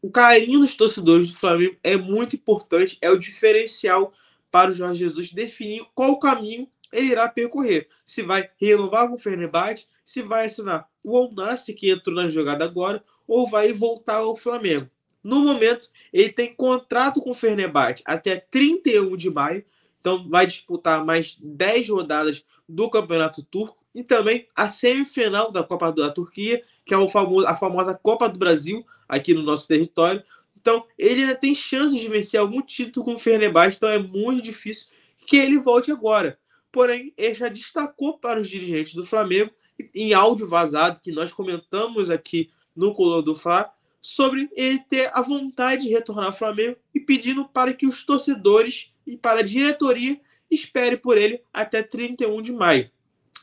o 0.00 0.10
carinho 0.10 0.60
dos 0.60 0.74
torcedores 0.74 1.30
do 1.30 1.36
Flamengo 1.36 1.76
é 1.84 1.94
muito 1.94 2.36
importante, 2.36 2.96
é 3.02 3.10
o 3.10 3.18
diferencial 3.18 4.14
para 4.50 4.70
o 4.70 4.74
Jorge 4.74 5.00
Jesus 5.00 5.30
definir 5.30 5.84
qual 5.94 6.18
caminho 6.18 6.66
ele 6.90 7.08
irá 7.08 7.28
percorrer. 7.28 7.86
Se 8.02 8.22
vai 8.22 8.48
renovar 8.56 9.08
com 9.08 9.16
o 9.16 9.18
Fenerbahçe, 9.18 9.88
se 10.06 10.22
vai 10.22 10.46
assinar 10.46 10.88
o 11.04 11.14
Alnassi, 11.18 11.74
que 11.74 11.90
entrou 11.90 12.16
na 12.16 12.28
jogada 12.28 12.64
agora, 12.64 13.04
ou 13.28 13.46
vai 13.46 13.74
voltar 13.74 14.16
ao 14.16 14.34
Flamengo. 14.34 14.88
No 15.22 15.40
momento, 15.40 15.88
ele 16.12 16.30
tem 16.30 16.54
contrato 16.54 17.20
com 17.20 17.30
o 17.30 17.34
Fenerbahçe 17.34 18.02
até 18.04 18.36
31 18.36 19.16
de 19.16 19.30
maio, 19.30 19.64
então 20.00 20.28
vai 20.28 20.46
disputar 20.46 21.04
mais 21.04 21.36
10 21.40 21.88
rodadas 21.88 22.44
do 22.68 22.90
Campeonato 22.90 23.42
Turco 23.44 23.82
e 23.94 24.02
também 24.02 24.48
a 24.54 24.68
semifinal 24.68 25.52
da 25.52 25.62
Copa 25.62 25.92
da 25.92 26.10
Turquia, 26.10 26.62
que 26.84 26.92
é 26.92 26.96
o 26.96 27.06
famoso, 27.06 27.46
a 27.46 27.54
famosa 27.54 27.94
Copa 27.94 28.28
do 28.28 28.38
Brasil 28.38 28.84
aqui 29.08 29.32
no 29.34 29.42
nosso 29.42 29.68
território. 29.68 30.22
Então, 30.60 30.84
ele 30.98 31.22
ainda 31.22 31.34
tem 31.34 31.54
chances 31.54 32.00
de 32.00 32.08
vencer 32.08 32.40
algum 32.40 32.62
título 32.62 33.04
com 33.04 33.14
o 33.14 33.18
Fenerbahçe, 33.18 33.76
então 33.76 33.88
é 33.88 33.98
muito 33.98 34.42
difícil 34.42 34.88
que 35.26 35.36
ele 35.36 35.58
volte 35.58 35.90
agora. 35.90 36.38
Porém, 36.70 37.12
ele 37.16 37.34
já 37.34 37.48
destacou 37.48 38.18
para 38.18 38.40
os 38.40 38.48
dirigentes 38.48 38.94
do 38.94 39.04
Flamengo, 39.04 39.50
em 39.94 40.14
áudio 40.14 40.46
vazado, 40.46 41.00
que 41.00 41.12
nós 41.12 41.32
comentamos 41.32 42.10
aqui 42.10 42.50
no 42.74 42.94
Colô 42.94 43.20
do 43.20 43.34
Fla, 43.34 43.70
sobre 44.02 44.50
ele 44.52 44.80
ter 44.80 45.08
a 45.14 45.22
vontade 45.22 45.84
de 45.84 45.90
retornar 45.90 46.26
ao 46.26 46.32
Flamengo 46.32 46.76
e 46.92 46.98
pedindo 46.98 47.48
para 47.48 47.72
que 47.72 47.86
os 47.86 48.04
torcedores 48.04 48.92
e 49.06 49.16
para 49.16 49.38
a 49.38 49.44
diretoria 49.44 50.20
espere 50.50 50.96
por 50.96 51.16
ele 51.16 51.40
até 51.52 51.84
31 51.84 52.42
de 52.42 52.52
maio. 52.52 52.90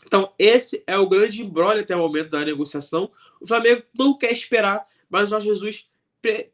Então, 0.06 0.34
esse 0.38 0.84
é 0.86 0.98
o 0.98 1.08
grande 1.08 1.42
embrolho 1.42 1.80
até 1.80 1.96
o 1.96 2.00
momento 2.00 2.30
da 2.30 2.44
negociação. 2.44 3.10
O 3.40 3.48
Flamengo 3.48 3.84
não 3.98 4.18
quer 4.18 4.34
esperar, 4.34 4.86
mas 5.10 5.28
o 5.28 5.30
Jorge 5.30 5.48
Jesus 5.48 5.88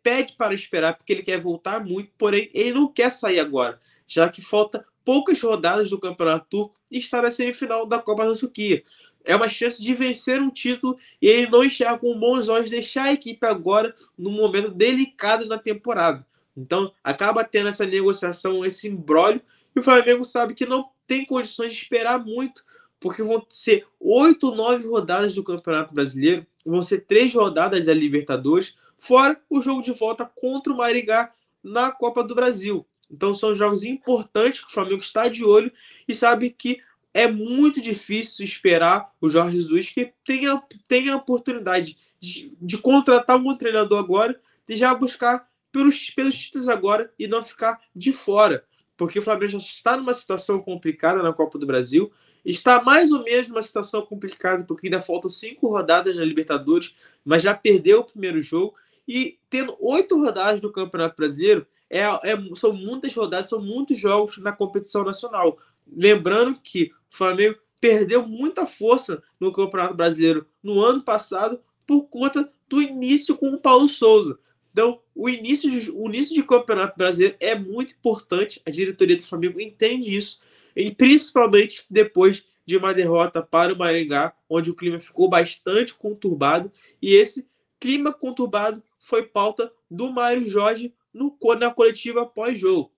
pede 0.04 0.34
para 0.34 0.54
esperar 0.54 0.96
porque 0.96 1.12
ele 1.12 1.24
quer 1.24 1.42
voltar 1.42 1.84
muito, 1.84 2.12
porém 2.16 2.50
ele 2.54 2.74
não 2.74 2.88
quer 2.88 3.10
sair 3.10 3.40
agora, 3.40 3.80
já 4.08 4.30
que 4.30 4.42
falta 4.42 4.86
poucas 5.04 5.42
rodadas 5.42 5.90
do 5.90 6.00
Campeonato 6.00 6.46
Turco 6.48 6.76
e 6.92 7.00
está 7.00 7.22
na 7.22 7.32
semifinal 7.32 7.88
da 7.88 8.00
Copa 8.00 8.28
da 8.28 8.36
Turquia 8.36 8.84
é 9.26 9.36
uma 9.36 9.50
chance 9.50 9.82
de 9.82 9.94
vencer 9.94 10.42
um 10.42 10.50
título 10.50 10.98
e 11.22 11.28
ele 11.28 11.50
não 11.50 11.64
enxerga 11.64 11.98
com 11.98 12.18
bons 12.18 12.48
olhos 12.48 12.70
deixar 12.70 13.06
a 13.06 13.14
equipe 13.14 13.46
agora 13.46 13.94
num 14.18 14.32
momento 14.32 14.72
delicado 14.72 15.46
na 15.48 15.58
temporada. 15.58 16.26
Então, 16.56 16.94
acaba 17.04 17.44
tendo 17.44 17.70
essa 17.70 17.86
negociação, 17.86 18.64
esse 18.64 18.88
embrólio, 18.88 19.42
e 19.76 19.80
o 19.80 19.84
Flamengo 19.84 20.24
sabe 20.24 20.54
que 20.54 20.66
não 20.66 20.90
tem 21.06 21.26
condições 21.26 21.74
de 21.74 21.82
esperar 21.82 22.24
muito, 22.24 22.64
porque 23.00 23.22
vão 23.22 23.46
ser 23.50 23.86
oito, 24.00 24.56
nove 24.56 24.88
rodadas 24.88 25.36
do 25.36 25.44
Campeonato 25.44 25.94
Brasileiro. 25.94 26.46
vão 26.66 26.82
ser 26.82 27.02
três 27.02 27.34
rodadas 27.34 27.86
da 27.86 27.94
Libertadores, 27.94 28.76
fora 28.98 29.40
o 29.50 29.62
jogo 29.62 29.82
de 29.82 29.92
volta 29.92 30.26
contra 30.26 30.72
o 30.72 30.78
Maringá 30.78 31.32
na 31.62 31.92
Copa 31.92 32.24
do 32.24 32.34
Brasil. 32.34 32.86
Então 33.12 33.34
são 33.34 33.54
jogos 33.54 33.84
importantes 33.84 34.62
que 34.62 34.68
o 34.68 34.74
Flamengo 34.74 35.02
está 35.02 35.28
de 35.28 35.44
olho 35.44 35.72
e 36.08 36.16
sabe 36.16 36.50
que 36.50 36.82
é 37.16 37.32
muito 37.32 37.80
difícil 37.80 38.44
esperar 38.44 39.10
o 39.22 39.30
Jorge 39.30 39.56
Jesus 39.56 39.90
que 39.90 40.12
tenha, 40.26 40.62
tenha 40.86 41.14
a 41.14 41.16
oportunidade 41.16 41.96
de, 42.20 42.54
de 42.62 42.78
contratar 42.78 43.38
um 43.38 43.56
treinador 43.56 44.00
agora 44.00 44.38
e 44.68 44.76
já 44.76 44.94
buscar 44.94 45.50
pelos, 45.72 46.10
pelos 46.10 46.38
títulos 46.38 46.68
agora 46.68 47.10
e 47.18 47.26
não 47.26 47.42
ficar 47.42 47.80
de 47.96 48.12
fora. 48.12 48.66
Porque 48.98 49.18
o 49.18 49.22
Flamengo 49.22 49.54
já 49.54 49.58
está 49.60 49.96
numa 49.96 50.14
situação 50.14 50.62
complicada 50.62 51.24
na 51.24 51.32
Copa 51.32 51.58
do 51.58 51.66
Brasil, 51.66 52.12
está 52.44 52.84
mais 52.84 53.14
ou 53.14 53.24
menos 53.24 53.48
numa 53.48 53.62
situação 53.62 54.02
complicada, 54.02 54.66
porque 54.66 54.88
ainda 54.88 55.00
faltam 55.00 55.30
cinco 55.30 55.70
rodadas 55.70 56.14
na 56.18 56.26
Libertadores, 56.26 56.98
mas 57.24 57.42
já 57.42 57.56
perdeu 57.56 58.02
o 58.02 58.04
primeiro 58.04 58.42
jogo. 58.42 58.76
E 59.08 59.40
tendo 59.50 59.78
oito 59.80 60.22
rodadas 60.22 60.60
do 60.60 60.70
Campeonato 60.70 61.16
Brasileiro, 61.16 61.66
é, 61.90 62.02
é, 62.02 62.38
são 62.56 62.74
muitas 62.74 63.16
rodadas, 63.16 63.50
são 63.50 63.62
muitos 63.62 63.98
jogos 63.98 64.38
na 64.40 64.52
competição 64.52 65.06
nacional. 65.06 65.58
Lembrando 65.88 66.60
que 66.62 66.92
o 67.12 67.16
Flamengo 67.16 67.58
perdeu 67.80 68.26
muita 68.28 68.66
força 68.66 69.22
no 69.40 69.52
Campeonato 69.52 69.94
Brasileiro 69.94 70.48
no 70.64 70.82
ano 70.82 71.04
passado 71.04 71.60
por 71.86 72.04
conta 72.04 72.52
do 72.68 72.82
início 72.82 73.36
com 73.36 73.50
o 73.50 73.60
Paulo 73.60 73.88
Souza. 73.88 74.40
Então, 74.72 75.00
o 75.14 75.30
início 75.30 75.70
de, 75.70 75.92
o 75.92 76.08
início 76.08 76.36
de 76.36 76.44
Campeonato 76.44 76.98
Brasileiro 76.98 77.38
é 77.40 77.56
muito 77.56 77.94
importante. 77.94 78.62
A 78.66 78.72
diretoria 78.72 79.16
do 79.16 79.24
Flamengo 79.24 79.62
entende 79.62 80.14
isso. 80.14 80.42
E 80.76 80.92
principalmente 80.94 81.86
depois 81.90 82.44
de 82.66 82.76
uma 82.76 82.94
derrota 82.94 83.42
para 83.42 83.74
o 83.74 83.78
Maringá, 83.78 84.34
onde 84.50 84.72
o 84.72 84.76
clima 84.76 85.00
ficou 85.00 85.30
bastante 85.30 85.94
conturbado. 85.94 86.72
E 87.02 87.14
esse 87.14 87.48
clima 87.80 88.12
conturbado 88.12 88.84
foi 88.98 89.24
pauta 89.24 89.72
do 89.90 90.12
Mário 90.12 90.50
Jorge 90.50 90.94
no, 91.14 91.38
na 91.58 91.72
coletiva 91.72 92.26
pós-jogo. 92.26 92.92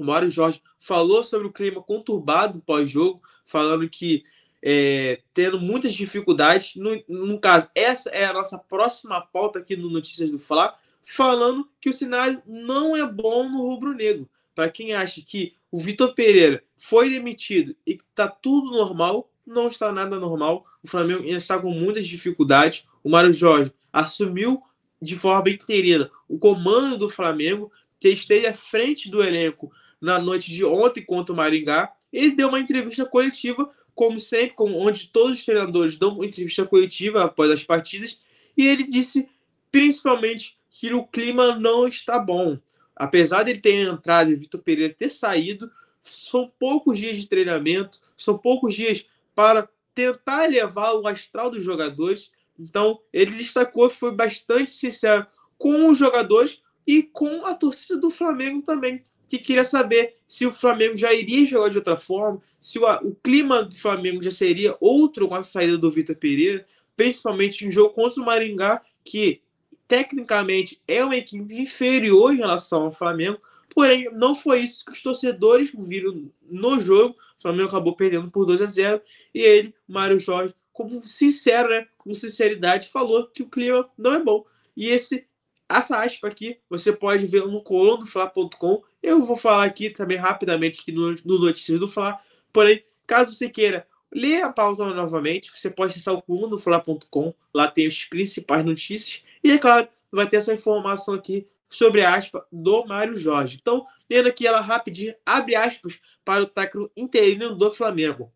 O 0.00 0.04
Mário 0.04 0.30
Jorge 0.30 0.62
falou 0.78 1.22
sobre 1.22 1.46
o 1.46 1.52
clima 1.52 1.82
conturbado 1.82 2.62
pós-jogo, 2.64 3.20
falando 3.44 3.86
que 3.88 4.24
é, 4.62 5.20
tendo 5.34 5.60
muitas 5.60 5.94
dificuldades. 5.94 6.74
No, 6.76 7.02
no 7.06 7.38
caso, 7.38 7.70
essa 7.74 8.08
é 8.10 8.24
a 8.24 8.32
nossa 8.32 8.58
próxima 8.58 9.20
pauta 9.20 9.58
aqui 9.58 9.76
no 9.76 9.90
Notícias 9.90 10.30
do 10.30 10.38
Fla, 10.38 10.74
falando 11.02 11.68
que 11.78 11.90
o 11.90 11.92
cenário 11.92 12.42
não 12.46 12.96
é 12.96 13.06
bom 13.06 13.48
no 13.48 13.58
rubro-negro. 13.58 14.26
Para 14.54 14.70
quem 14.70 14.94
acha 14.94 15.20
que 15.20 15.54
o 15.70 15.78
Vitor 15.78 16.14
Pereira 16.14 16.64
foi 16.78 17.10
demitido 17.10 17.76
e 17.86 17.96
que 17.96 18.04
está 18.08 18.26
tudo 18.26 18.70
normal, 18.70 19.30
não 19.46 19.68
está 19.68 19.92
nada 19.92 20.18
normal. 20.18 20.64
O 20.82 20.88
Flamengo 20.88 21.24
ainda 21.24 21.36
está 21.36 21.58
com 21.58 21.72
muitas 21.72 22.06
dificuldades. 22.06 22.86
O 23.04 23.10
Mário 23.10 23.34
Jorge 23.34 23.70
assumiu 23.92 24.62
de 25.00 25.14
forma 25.14 25.50
interina 25.50 26.10
o 26.26 26.38
comando 26.38 26.96
do 26.96 27.08
Flamengo, 27.08 27.70
que 27.98 28.08
esteve 28.08 28.46
à 28.46 28.54
frente 28.54 29.10
do 29.10 29.22
elenco 29.22 29.70
na 30.00 30.18
noite 30.18 30.50
de 30.50 30.64
ontem 30.64 31.04
contra 31.04 31.32
o 31.32 31.36
Maringá. 31.36 31.92
Ele 32.12 32.30
deu 32.30 32.48
uma 32.48 32.58
entrevista 32.58 33.04
coletiva, 33.04 33.70
como 33.94 34.18
sempre, 34.18 34.54
onde 34.58 35.08
todos 35.08 35.38
os 35.38 35.44
treinadores 35.44 35.96
dão 35.96 36.24
entrevista 36.24 36.64
coletiva 36.64 37.24
após 37.24 37.50
as 37.50 37.62
partidas, 37.62 38.20
e 38.56 38.66
ele 38.66 38.84
disse 38.84 39.28
principalmente 39.70 40.58
que 40.70 40.92
o 40.92 41.06
clima 41.06 41.54
não 41.56 41.86
está 41.86 42.18
bom. 42.18 42.58
Apesar 42.96 43.42
dele 43.42 43.60
ter 43.60 43.88
entrado 43.88 44.30
e 44.30 44.34
Vitor 44.34 44.60
Pereira 44.62 44.94
ter 44.94 45.10
saído, 45.10 45.70
são 46.00 46.50
poucos 46.58 46.98
dias 46.98 47.16
de 47.16 47.28
treinamento, 47.28 48.00
são 48.16 48.36
poucos 48.36 48.74
dias 48.74 49.06
para 49.34 49.68
tentar 49.94 50.48
levar 50.48 50.94
o 50.94 51.06
astral 51.06 51.50
dos 51.50 51.62
jogadores. 51.62 52.32
Então, 52.58 53.00
ele 53.12 53.32
destacou, 53.32 53.88
foi 53.88 54.12
bastante 54.12 54.70
sincero 54.70 55.26
com 55.58 55.90
os 55.90 55.98
jogadores 55.98 56.62
e 56.86 57.02
com 57.02 57.44
a 57.46 57.54
torcida 57.54 57.98
do 57.98 58.10
Flamengo 58.10 58.62
também 58.62 59.02
que 59.30 59.38
queria 59.38 59.62
saber 59.62 60.16
se 60.26 60.44
o 60.44 60.52
Flamengo 60.52 60.96
já 60.96 61.14
iria 61.14 61.46
jogar 61.46 61.68
de 61.68 61.78
outra 61.78 61.96
forma, 61.96 62.42
se 62.58 62.80
o, 62.80 62.84
o 63.02 63.14
clima 63.14 63.62
do 63.62 63.76
Flamengo 63.76 64.20
já 64.20 64.30
seria 64.32 64.76
outro 64.80 65.28
com 65.28 65.36
a 65.36 65.42
saída 65.42 65.78
do 65.78 65.88
Vitor 65.88 66.16
Pereira, 66.16 66.66
principalmente 66.96 67.64
em 67.64 67.70
jogo 67.70 67.94
contra 67.94 68.20
o 68.20 68.26
Maringá, 68.26 68.82
que 69.04 69.40
tecnicamente 69.86 70.80
é 70.86 71.04
uma 71.04 71.16
equipe 71.16 71.54
inferior 71.60 72.34
em 72.34 72.38
relação 72.38 72.86
ao 72.86 72.92
Flamengo, 72.92 73.38
porém 73.72 74.10
não 74.12 74.34
foi 74.34 74.60
isso 74.60 74.84
que 74.84 74.90
os 74.90 75.00
torcedores 75.00 75.70
viram 75.72 76.28
no 76.42 76.80
jogo. 76.80 77.14
O 77.38 77.42
Flamengo 77.42 77.68
acabou 77.68 77.94
perdendo 77.94 78.28
por 78.32 78.44
2 78.44 78.60
a 78.60 78.66
0 78.66 79.00
e 79.32 79.40
ele, 79.40 79.72
Mário 79.86 80.18
Jorge, 80.18 80.52
como 80.72 81.00
sincero, 81.04 81.68
né, 81.68 81.86
com 81.96 82.12
sinceridade, 82.12 82.88
falou 82.88 83.28
que 83.28 83.44
o 83.44 83.48
clima 83.48 83.88
não 83.96 84.12
é 84.12 84.18
bom. 84.18 84.44
E 84.76 84.88
esse 84.88 85.28
essa 85.68 86.02
aspa 86.02 86.26
aqui 86.26 86.58
você 86.68 86.92
pode 86.92 87.24
ver 87.26 87.46
no 87.46 87.62
colunofla.com. 87.62 88.82
Eu 89.02 89.22
vou 89.22 89.36
falar 89.36 89.64
aqui 89.64 89.90
também 89.90 90.16
rapidamente 90.16 90.80
aqui 90.80 90.92
no, 90.92 91.14
no 91.24 91.38
Notícias 91.38 91.80
do 91.80 91.88
Fla. 91.88 92.20
Porém, 92.52 92.84
caso 93.06 93.34
você 93.34 93.48
queira 93.48 93.86
ler 94.12 94.42
a 94.42 94.52
pauta 94.52 94.84
novamente, 94.92 95.50
você 95.54 95.70
pode 95.70 95.92
acessar 95.92 96.14
o 96.14 96.22
colunofla.com. 96.22 97.34
Lá 97.54 97.68
tem 97.68 97.86
as 97.86 98.04
principais 98.04 98.64
notícias. 98.64 99.24
E, 99.42 99.50
é 99.52 99.58
claro, 99.58 99.88
vai 100.10 100.28
ter 100.28 100.36
essa 100.36 100.52
informação 100.52 101.14
aqui 101.14 101.46
sobre 101.68 102.02
a 102.02 102.14
aspa 102.14 102.44
do 102.50 102.84
Mário 102.84 103.16
Jorge. 103.16 103.58
Então, 103.60 103.86
lendo 104.08 104.28
aqui 104.28 104.46
ela 104.46 104.60
rapidinho, 104.60 105.14
abre 105.24 105.54
aspas 105.54 106.00
para 106.24 106.42
o 106.42 106.46
técnico 106.46 106.90
interino 106.96 107.54
do 107.54 107.72
Flamengo. 107.72 108.32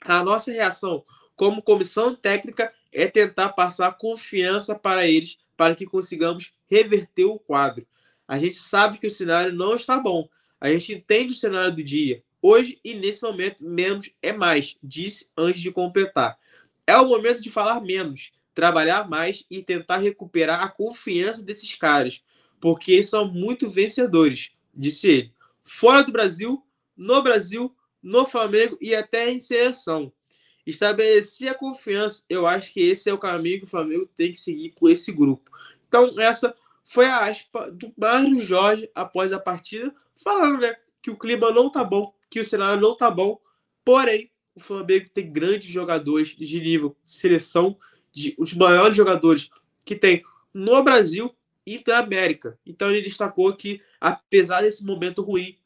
A 0.00 0.22
nossa 0.22 0.50
reação 0.50 1.04
como 1.36 1.62
comissão 1.62 2.14
técnica 2.14 2.72
é 2.92 3.06
tentar 3.06 3.50
passar 3.50 3.96
confiança 3.96 4.74
para 4.74 5.06
eles 5.06 5.38
para 5.56 5.74
que 5.74 5.86
consigamos 5.86 6.52
reverter 6.68 7.24
o 7.24 7.38
quadro. 7.38 7.86
A 8.32 8.38
gente 8.38 8.56
sabe 8.56 8.96
que 8.96 9.06
o 9.06 9.10
cenário 9.10 9.52
não 9.52 9.74
está 9.74 9.98
bom. 9.98 10.26
A 10.58 10.70
gente 10.70 10.94
entende 10.94 11.34
o 11.34 11.36
cenário 11.36 11.76
do 11.76 11.84
dia. 11.84 12.24
Hoje 12.40 12.80
e 12.82 12.94
nesse 12.94 13.22
momento, 13.22 13.62
menos 13.62 14.10
é 14.22 14.32
mais, 14.32 14.74
disse 14.82 15.28
antes 15.36 15.60
de 15.60 15.70
completar. 15.70 16.38
É 16.86 16.96
o 16.96 17.06
momento 17.06 17.42
de 17.42 17.50
falar 17.50 17.82
menos, 17.82 18.32
trabalhar 18.54 19.06
mais 19.06 19.44
e 19.50 19.62
tentar 19.62 19.98
recuperar 19.98 20.62
a 20.62 20.68
confiança 20.70 21.42
desses 21.42 21.74
caras, 21.74 22.24
porque 22.58 22.92
eles 22.92 23.10
são 23.10 23.30
muito 23.30 23.68
vencedores, 23.68 24.52
disse 24.74 25.10
ele. 25.10 25.32
Fora 25.62 26.02
do 26.02 26.10
Brasil, 26.10 26.64
no 26.96 27.22
Brasil, 27.22 27.76
no 28.02 28.24
Flamengo 28.24 28.78
e 28.80 28.94
até 28.94 29.30
em 29.30 29.40
seleção. 29.40 30.10
Estabelecer 30.66 31.50
a 31.50 31.54
confiança, 31.54 32.24
eu 32.30 32.46
acho 32.46 32.72
que 32.72 32.80
esse 32.80 33.10
é 33.10 33.12
o 33.12 33.18
caminho 33.18 33.58
que 33.58 33.66
o 33.66 33.70
Flamengo 33.70 34.08
tem 34.16 34.32
que 34.32 34.40
seguir 34.40 34.70
com 34.70 34.88
esse 34.88 35.12
grupo. 35.12 35.50
Então, 35.86 36.18
essa 36.18 36.56
foi 36.84 37.06
a 37.06 37.26
aspa 37.26 37.70
do 37.70 37.92
Mário 37.96 38.38
Jorge 38.38 38.90
após 38.94 39.32
a 39.32 39.38
partida, 39.38 39.94
falando 40.16 40.60
né, 40.60 40.74
que 41.00 41.10
o 41.10 41.18
clima 41.18 41.50
não 41.50 41.70
tá 41.70 41.84
bom, 41.84 42.14
que 42.30 42.40
o 42.40 42.44
cenário 42.44 42.80
não 42.80 42.96
tá 42.96 43.10
bom, 43.10 43.40
porém, 43.84 44.30
o 44.54 44.60
Flamengo 44.60 45.08
tem 45.08 45.32
grandes 45.32 45.68
jogadores 45.68 46.36
de 46.36 46.60
nível 46.60 46.96
seleção, 47.04 47.76
de, 48.12 48.34
os 48.38 48.52
maiores 48.52 48.96
jogadores 48.96 49.48
que 49.84 49.96
tem 49.96 50.22
no 50.52 50.82
Brasil 50.82 51.34
e 51.66 51.82
na 51.86 51.98
América. 51.98 52.58
Então 52.66 52.90
ele 52.90 53.02
destacou 53.02 53.54
que, 53.56 53.80
apesar 54.00 54.62
desse 54.62 54.84
momento 54.84 55.22
ruim, 55.22 55.56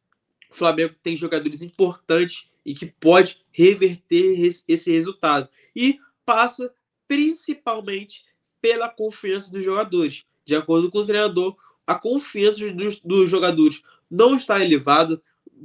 o 0.50 0.54
Flamengo 0.54 0.94
tem 1.02 1.16
jogadores 1.16 1.62
importantes 1.62 2.48
e 2.64 2.74
que 2.74 2.86
pode 2.86 3.44
reverter 3.50 4.40
esse 4.68 4.92
resultado. 4.92 5.48
E 5.74 5.98
passa 6.24 6.72
principalmente 7.08 8.24
pela 8.60 8.88
confiança 8.88 9.50
dos 9.50 9.62
jogadores. 9.62 10.24
De 10.46 10.54
acordo 10.54 10.90
com 10.90 11.00
o 11.00 11.04
treinador, 11.04 11.56
a 11.86 11.94
confiança 11.94 12.72
dos, 12.72 13.00
dos 13.00 13.28
jogadores 13.28 13.82
não 14.10 14.36
está 14.36 14.64
elevada, 14.64 15.20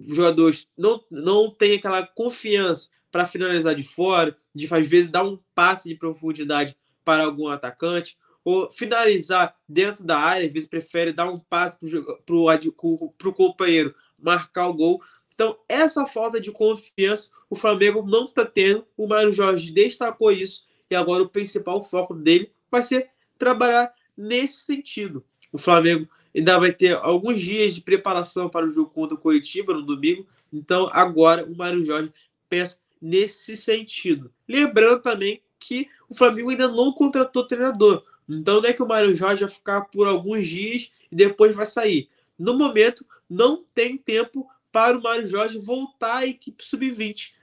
os 0.07 0.15
jogadores 0.15 0.67
não, 0.77 1.03
não 1.09 1.49
têm 1.49 1.75
aquela 1.75 2.05
confiança 2.05 2.89
para 3.11 3.25
finalizar 3.25 3.75
de 3.75 3.83
fora, 3.83 4.35
de 4.53 4.67
às 4.73 4.89
vezes 4.89 5.11
dar 5.11 5.23
um 5.23 5.39
passe 5.53 5.89
de 5.89 5.95
profundidade 5.95 6.75
para 7.05 7.23
algum 7.23 7.47
atacante, 7.47 8.17
ou 8.43 8.71
finalizar 8.71 9.55
dentro 9.67 10.03
da 10.03 10.17
área, 10.17 10.47
às 10.47 10.53
vezes 10.53 10.67
prefere 10.67 11.13
dar 11.13 11.29
um 11.29 11.39
passe 11.39 11.77
para 12.25 13.29
o 13.29 13.33
companheiro 13.33 13.93
marcar 14.17 14.67
o 14.67 14.73
gol. 14.73 15.01
Então, 15.33 15.57
essa 15.67 16.07
falta 16.07 16.39
de 16.39 16.51
confiança 16.51 17.31
o 17.49 17.55
Flamengo 17.55 18.03
não 18.03 18.25
está 18.25 18.45
tendo. 18.45 18.85
O 18.95 19.07
Mário 19.07 19.33
Jorge 19.33 19.71
destacou 19.71 20.31
isso 20.31 20.65
e 20.89 20.95
agora 20.95 21.23
o 21.23 21.29
principal 21.29 21.81
foco 21.81 22.13
dele 22.13 22.51
vai 22.69 22.81
ser 22.81 23.09
trabalhar 23.37 23.93
nesse 24.21 24.61
sentido. 24.61 25.25
O 25.51 25.57
Flamengo 25.57 26.07
ainda 26.35 26.59
vai 26.59 26.71
ter 26.71 26.95
alguns 26.95 27.41
dias 27.41 27.75
de 27.75 27.81
preparação 27.81 28.49
para 28.49 28.65
o 28.65 28.71
jogo 28.71 28.91
contra 28.91 29.15
o 29.15 29.19
Curitiba 29.19 29.73
no 29.73 29.81
domingo. 29.81 30.27
Então, 30.53 30.89
agora 30.91 31.45
o 31.45 31.55
Mário 31.55 31.83
Jorge 31.83 32.11
pensa 32.47 32.79
nesse 33.01 33.57
sentido. 33.57 34.31
Lembrando 34.47 35.01
também 35.01 35.41
que 35.59 35.89
o 36.07 36.13
Flamengo 36.13 36.49
ainda 36.49 36.67
não 36.67 36.93
contratou 36.93 37.47
treinador. 37.47 38.03
Então, 38.29 38.61
não 38.61 38.69
é 38.69 38.73
que 38.73 38.83
o 38.83 38.87
Mário 38.87 39.15
Jorge 39.15 39.41
vai 39.41 39.49
ficar 39.49 39.81
por 39.81 40.07
alguns 40.07 40.47
dias 40.47 40.91
e 41.11 41.15
depois 41.15 41.55
vai 41.55 41.65
sair. 41.65 42.09
No 42.37 42.57
momento, 42.57 43.05
não 43.29 43.63
tem 43.73 43.97
tempo 43.97 44.47
para 44.71 44.97
o 44.97 45.01
Mário 45.01 45.27
Jorge 45.27 45.57
voltar 45.57 46.17
à 46.17 46.27
equipe 46.27 46.63
sub-20 46.63 47.33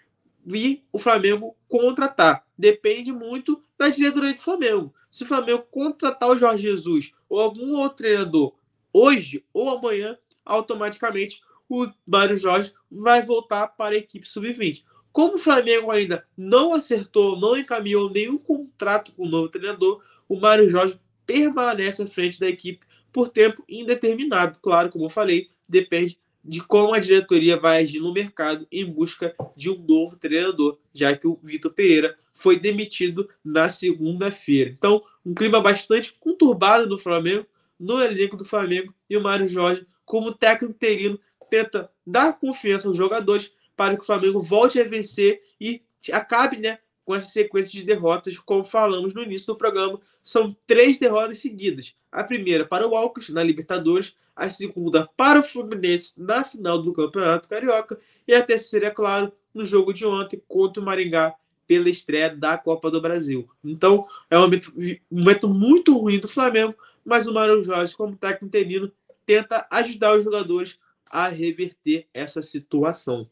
e 0.46 0.82
o 0.92 0.98
Flamengo 0.98 1.54
contratar. 1.68 2.44
Depende 2.56 3.12
muito 3.12 3.62
da 3.76 3.88
diretoria 3.88 4.32
do 4.32 4.40
Flamengo. 4.40 4.94
Se 5.08 5.24
o 5.24 5.26
Flamengo 5.26 5.66
contratar 5.70 6.28
o 6.28 6.38
Jorge 6.38 6.62
Jesus 6.62 7.14
ou 7.28 7.40
algum 7.40 7.76
outro 7.76 7.98
treinador 7.98 8.54
hoje 8.92 9.44
ou 9.52 9.70
amanhã, 9.70 10.16
automaticamente 10.44 11.42
o 11.68 11.86
Mário 12.06 12.36
Jorge 12.36 12.72
vai 12.90 13.22
voltar 13.22 13.68
para 13.68 13.94
a 13.94 13.98
equipe 13.98 14.26
sub-20. 14.26 14.84
Como 15.12 15.34
o 15.34 15.38
Flamengo 15.38 15.90
ainda 15.90 16.26
não 16.36 16.74
acertou, 16.74 17.38
não 17.38 17.56
encaminhou 17.56 18.10
nenhum 18.10 18.38
contrato 18.38 19.12
com 19.12 19.24
o 19.24 19.28
novo 19.28 19.48
treinador, 19.48 20.02
o 20.28 20.38
Mário 20.38 20.68
Jorge 20.68 20.98
permanece 21.26 22.02
à 22.02 22.06
frente 22.06 22.40
da 22.40 22.48
equipe 22.48 22.86
por 23.12 23.28
tempo 23.28 23.64
indeterminado. 23.68 24.58
Claro, 24.60 24.90
como 24.90 25.06
eu 25.06 25.10
falei, 25.10 25.50
depende 25.68 26.18
de 26.48 26.62
como 26.62 26.94
a 26.94 26.98
diretoria 26.98 27.58
vai 27.58 27.82
agir 27.82 28.00
no 28.00 28.11
mercado 28.11 28.66
em 28.72 28.84
busca 28.84 29.34
de 29.54 29.70
um 29.70 29.76
novo 29.76 30.16
treinador, 30.16 30.78
já 30.94 31.14
que 31.14 31.26
o 31.26 31.38
Vitor 31.42 31.70
Pereira 31.70 32.16
foi 32.32 32.58
demitido 32.58 33.28
na 33.44 33.68
segunda-feira. 33.68 34.70
Então, 34.70 35.02
um 35.24 35.34
clima 35.34 35.61
bastante 35.61 36.16
conturbado 36.18 36.88
no 36.88 36.96
Flamengo, 36.96 37.46
no 37.78 38.00
elenco 38.00 38.34
do 38.34 38.46
Flamengo, 38.46 38.94
e 39.11 39.16
o 39.16 39.22
Mário 39.22 39.46
Jorge, 39.46 39.87
como 40.06 40.32
técnico 40.32 40.72
interino, 40.72 41.20
tenta 41.50 41.90
dar 42.06 42.38
confiança 42.38 42.88
aos 42.88 42.96
jogadores 42.96 43.52
para 43.76 43.94
que 43.94 44.02
o 44.02 44.06
Flamengo 44.06 44.40
volte 44.40 44.80
a 44.80 44.84
vencer 44.84 45.42
e 45.61 45.82
acabe 46.11 46.56
né, 46.56 46.78
com 47.04 47.14
essa 47.14 47.26
sequência 47.26 47.72
de 47.72 47.84
derrotas, 47.84 48.38
como 48.38 48.64
falamos 48.64 49.12
no 49.12 49.22
início 49.22 49.48
do 49.48 49.56
programa. 49.56 50.00
São 50.22 50.56
três 50.66 50.98
derrotas 50.98 51.38
seguidas. 51.38 51.94
A 52.11 52.24
primeira 52.24 52.64
para 52.64 52.88
o 52.88 52.96
Alcas, 52.96 53.28
na 53.28 53.42
Libertadores, 53.42 54.16
a 54.38 54.48
segunda 54.48 55.11
para 55.16 55.40
o 55.40 55.42
Fluminense 55.42 56.22
na 56.22 56.44
final 56.44 56.81
do 56.81 56.92
Campeonato 56.92 57.48
Carioca 57.48 57.98
e 58.27 58.33
a 58.33 58.42
terceira, 58.42 58.87
é 58.87 58.90
claro, 58.90 59.33
no 59.53 59.64
jogo 59.64 59.92
de 59.92 60.07
ontem 60.07 60.40
contra 60.46 60.81
o 60.81 60.87
Maringá 60.87 61.35
pela 61.66 61.90
estreia 61.90 62.35
da 62.35 62.57
Copa 62.57 62.88
do 62.88 63.01
Brasil. 63.01 63.51
Então, 63.64 64.07
é 64.31 64.38
um 64.38 64.42
momento, 64.42 64.72
um 65.11 65.18
momento 65.18 65.48
muito 65.48 65.98
ruim 65.98 66.20
do 66.20 66.29
Flamengo, 66.29 66.74
mas 67.05 67.27
o 67.27 67.35
Mário 67.35 67.64
Jorge, 67.64 67.96
como 67.96 68.16
técnico 68.16 68.46
interino, 68.46 68.92
tenta 69.27 69.66
ajudar 69.70 70.16
os 70.16 70.24
jogadores 70.24 70.79
a 71.11 71.27
reverter 71.27 72.07
essa 72.14 72.40
situação. 72.40 73.29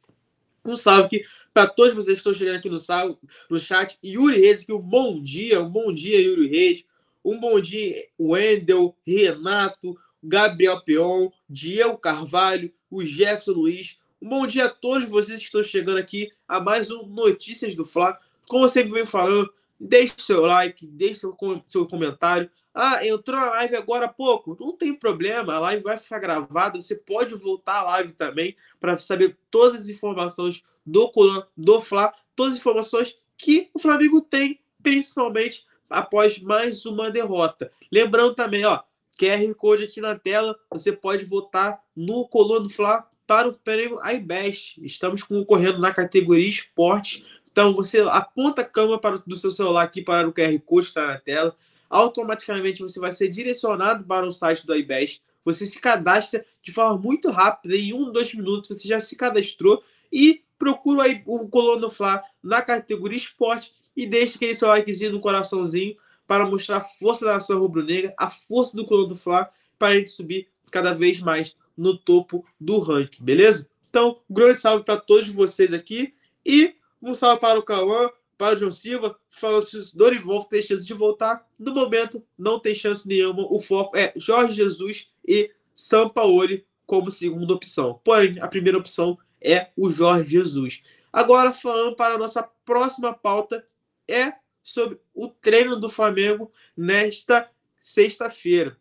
Um 0.64 0.76
salve 0.76 1.24
para 1.54 1.68
todos 1.68 1.94
vocês 1.94 2.16
que 2.16 2.18
estão 2.20 2.34
chegando 2.34 2.56
aqui 2.56 2.68
no, 2.68 2.80
sal, 2.80 3.16
no 3.48 3.58
chat. 3.60 3.96
Yuri 4.04 4.40
Reis, 4.40 4.64
que 4.64 4.72
um 4.72 4.80
bom 4.80 5.22
dia, 5.22 5.62
um 5.62 5.70
bom 5.70 5.92
dia, 5.92 6.20
Yuri 6.20 6.48
Reis. 6.48 6.84
Um 7.24 7.38
bom 7.38 7.60
dia, 7.60 8.06
Wendel, 8.18 8.96
Renato, 9.06 9.96
Gabriel 10.26 10.80
Peon, 10.80 11.30
Diego 11.48 11.96
Carvalho, 11.96 12.72
o 12.90 13.04
Jefferson 13.04 13.52
Luiz. 13.52 13.98
Um 14.20 14.28
bom 14.28 14.46
dia 14.46 14.64
a 14.64 14.68
todos 14.68 15.08
vocês 15.08 15.38
que 15.38 15.44
estão 15.44 15.62
chegando 15.62 15.98
aqui 15.98 16.32
a 16.48 16.58
mais 16.58 16.90
um 16.90 17.06
Notícias 17.06 17.76
do 17.76 17.84
Fla. 17.84 18.18
Como 18.48 18.68
sempre 18.68 18.92
venho 18.92 19.06
falando, 19.06 19.52
deixe 19.78 20.14
seu 20.18 20.44
like, 20.44 20.84
deixe 20.84 21.20
seu, 21.20 21.36
seu 21.68 21.86
comentário. 21.86 22.50
Ah, 22.74 23.06
entrou 23.06 23.38
na 23.38 23.50
live 23.50 23.76
agora 23.76 24.06
há 24.06 24.08
pouco. 24.08 24.56
Não 24.58 24.76
tem 24.76 24.92
problema, 24.92 25.54
a 25.54 25.60
live 25.60 25.84
vai 25.84 25.96
ficar 25.96 26.18
gravada. 26.18 26.80
Você 26.80 26.96
pode 26.96 27.32
voltar 27.36 27.78
à 27.78 27.82
live 27.84 28.12
também 28.12 28.56
para 28.80 28.98
saber 28.98 29.36
todas 29.48 29.80
as 29.80 29.88
informações 29.88 30.64
do 30.84 31.08
Colan, 31.10 31.46
do 31.56 31.80
Fla, 31.80 32.12
todas 32.34 32.54
as 32.54 32.58
informações 32.58 33.16
que 33.38 33.70
o 33.72 33.78
Flamengo 33.78 34.20
tem, 34.20 34.58
principalmente 34.82 35.64
após 35.88 36.40
mais 36.40 36.84
uma 36.84 37.12
derrota. 37.12 37.70
Lembrando 37.92 38.34
também, 38.34 38.64
ó, 38.64 38.82
QR 39.18 39.54
Code 39.54 39.84
aqui 39.84 40.00
na 40.00 40.18
tela, 40.18 40.56
você 40.70 40.92
pode 40.92 41.24
votar 41.24 41.80
no 41.94 42.28
Coluna 42.28 42.68
Fla 42.68 43.08
para 43.26 43.48
o 43.48 43.52
prêmio 43.52 43.98
iBest. 44.12 44.78
Estamos 44.84 45.22
concorrendo 45.22 45.78
na 45.78 45.92
categoria 45.92 46.48
esportes. 46.48 47.24
Então 47.50 47.72
você 47.72 48.00
aponta 48.00 48.62
a 48.62 48.64
câmera 48.64 48.98
para, 48.98 49.18
do 49.18 49.34
seu 49.34 49.50
celular 49.50 49.82
aqui 49.82 50.02
para 50.02 50.28
o 50.28 50.32
QR 50.32 50.58
Code 50.60 50.86
que 50.86 50.90
está 50.90 51.06
na 51.06 51.18
tela 51.18 51.56
automaticamente 51.88 52.82
você 52.82 52.98
vai 52.98 53.10
ser 53.10 53.28
direcionado 53.28 54.04
para 54.04 54.26
o 54.26 54.32
site 54.32 54.66
do 54.66 54.74
iBest. 54.74 55.22
Você 55.44 55.64
se 55.64 55.80
cadastra 55.80 56.44
de 56.62 56.72
forma 56.72 56.98
muito 56.98 57.30
rápida, 57.30 57.76
em 57.76 57.92
um, 57.92 58.10
dois 58.10 58.34
minutos 58.34 58.70
você 58.70 58.88
já 58.88 58.98
se 58.98 59.16
cadastrou 59.16 59.82
e 60.12 60.42
procura 60.58 61.04
o 61.26 61.48
Colono 61.48 61.88
Fla 61.88 62.22
na 62.42 62.62
categoria 62.62 63.16
esporte 63.16 63.72
e 63.96 64.06
deixa 64.06 64.36
aquele 64.36 64.54
seu 64.54 64.68
likezinho 64.68 65.12
no 65.12 65.20
coraçãozinho 65.20 65.96
para 66.26 66.46
mostrar 66.46 66.78
a 66.78 66.82
força 66.82 67.24
da 67.24 67.32
nação 67.34 67.58
rubro-negra, 67.58 68.14
a 68.18 68.28
força 68.28 68.76
do 68.76 68.84
Colono 68.84 69.14
Fla 69.14 69.50
para 69.78 69.88
a 69.88 69.94
gente 69.94 70.10
subir 70.10 70.48
cada 70.70 70.92
vez 70.92 71.20
mais 71.20 71.56
no 71.76 71.96
topo 71.96 72.44
do 72.60 72.78
ranking, 72.78 73.22
beleza? 73.22 73.68
Então, 73.90 74.20
um 74.28 74.34
grande 74.34 74.58
salve 74.58 74.84
para 74.84 75.00
todos 75.00 75.28
vocês 75.28 75.72
aqui 75.72 76.14
e 76.44 76.74
um 77.02 77.14
salve 77.14 77.40
para 77.40 77.58
o 77.58 77.62
Cauã, 77.62 78.10
para 78.36 78.56
o 78.56 78.58
João 78.58 78.70
Silva, 78.70 79.18
falou 79.28 79.62
se 79.62 79.76
o 79.78 79.96
Dorival 79.96 80.44
tem 80.44 80.60
chance 80.60 80.86
de 80.86 80.92
voltar. 80.92 81.46
No 81.58 81.72
momento, 81.72 82.22
não 82.36 82.58
tem 82.58 82.74
chance 82.74 83.06
nenhuma. 83.08 83.46
O 83.50 83.58
foco 83.58 83.96
é 83.96 84.12
Jorge 84.16 84.56
Jesus 84.56 85.10
e 85.26 85.50
Sampaoli 85.74 86.66
como 86.84 87.10
segunda 87.10 87.54
opção. 87.54 88.00
Porém, 88.04 88.38
a 88.40 88.48
primeira 88.48 88.78
opção 88.78 89.18
é 89.40 89.70
o 89.76 89.90
Jorge 89.90 90.30
Jesus. 90.30 90.82
Agora, 91.12 91.52
falando 91.52 91.96
para 91.96 92.14
a 92.14 92.18
nossa 92.18 92.42
próxima 92.42 93.12
pauta, 93.12 93.66
é 94.08 94.34
sobre 94.66 94.98
o 95.14 95.28
treino 95.28 95.76
do 95.76 95.88
Flamengo 95.88 96.50
nesta 96.76 97.48
sexta-feira. 97.78 98.76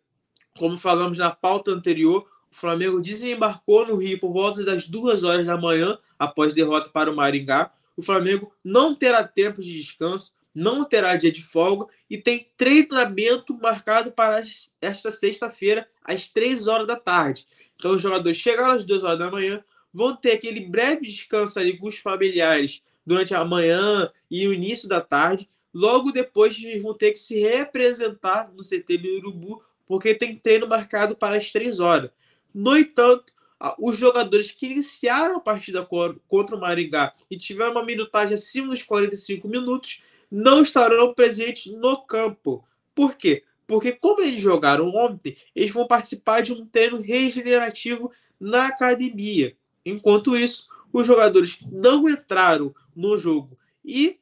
Como 0.58 0.76
falamos 0.76 1.16
na 1.16 1.30
pauta 1.30 1.70
anterior, 1.70 2.26
o 2.50 2.54
Flamengo 2.54 3.00
desembarcou 3.00 3.86
no 3.86 3.96
Rio 3.96 4.18
por 4.18 4.32
volta 4.32 4.64
das 4.64 4.88
duas 4.88 5.22
horas 5.22 5.46
da 5.46 5.56
manhã, 5.56 5.96
após 6.18 6.52
derrota 6.52 6.90
para 6.90 7.10
o 7.10 7.14
Maringá 7.14 7.72
o 7.96 8.02
Flamengo 8.02 8.52
não 8.62 8.94
terá 8.94 9.24
tempo 9.24 9.62
de 9.62 9.72
descanso, 9.72 10.34
não 10.54 10.84
terá 10.84 11.16
dia 11.16 11.32
de 11.32 11.42
folga 11.42 11.86
e 12.08 12.18
tem 12.18 12.50
treinamento 12.56 13.54
marcado 13.54 14.12
para 14.12 14.42
esta 14.80 15.10
sexta-feira, 15.10 15.88
às 16.04 16.30
3 16.30 16.68
horas 16.68 16.86
da 16.86 16.96
tarde. 16.96 17.46
Então, 17.74 17.92
os 17.92 18.02
jogadores 18.02 18.36
chegaram 18.38 18.74
às 18.74 18.84
2 18.84 19.02
horas 19.02 19.18
da 19.18 19.30
manhã, 19.30 19.64
vão 19.92 20.14
ter 20.14 20.32
aquele 20.32 20.60
breve 20.60 21.06
descanso 21.06 21.58
ali 21.58 21.76
com 21.78 21.88
os 21.88 21.98
familiares 21.98 22.82
durante 23.04 23.34
a 23.34 23.44
manhã 23.44 24.10
e 24.30 24.46
o 24.46 24.52
início 24.52 24.88
da 24.88 25.00
tarde. 25.00 25.48
Logo 25.78 26.10
depois, 26.10 26.56
eles 26.56 26.82
vão 26.82 26.94
ter 26.94 27.12
que 27.12 27.18
se 27.18 27.38
representar 27.38 28.50
no 28.56 28.62
CT 28.62 28.96
do 28.96 29.08
Urubu, 29.18 29.62
porque 29.86 30.14
tem 30.14 30.34
treino 30.34 30.66
marcado 30.66 31.14
para 31.14 31.36
as 31.36 31.50
3 31.50 31.80
horas. 31.80 32.10
No 32.54 32.78
entanto, 32.78 33.30
os 33.78 33.98
jogadores 33.98 34.50
que 34.50 34.64
iniciaram 34.64 35.36
a 35.36 35.40
partida 35.40 35.86
contra 36.26 36.56
o 36.56 36.58
Maringá 36.58 37.12
e 37.30 37.36
tiveram 37.36 37.72
uma 37.72 37.84
minutagem 37.84 38.32
acima 38.32 38.68
dos 38.68 38.82
45 38.84 39.46
minutos 39.46 40.00
não 40.30 40.62
estarão 40.62 41.12
presentes 41.12 41.70
no 41.74 41.98
campo. 41.98 42.64
Por 42.94 43.14
quê? 43.14 43.44
Porque, 43.66 43.92
como 43.92 44.22
eles 44.22 44.40
jogaram 44.40 44.88
ontem, 44.88 45.36
eles 45.54 45.72
vão 45.72 45.86
participar 45.86 46.40
de 46.40 46.54
um 46.54 46.64
treino 46.64 47.02
regenerativo 47.02 48.10
na 48.40 48.68
academia. 48.68 49.54
Enquanto 49.84 50.34
isso, 50.34 50.68
os 50.90 51.06
jogadores 51.06 51.58
não 51.70 52.08
entraram 52.08 52.74
no 52.94 53.18
jogo 53.18 53.58
e 53.84 54.18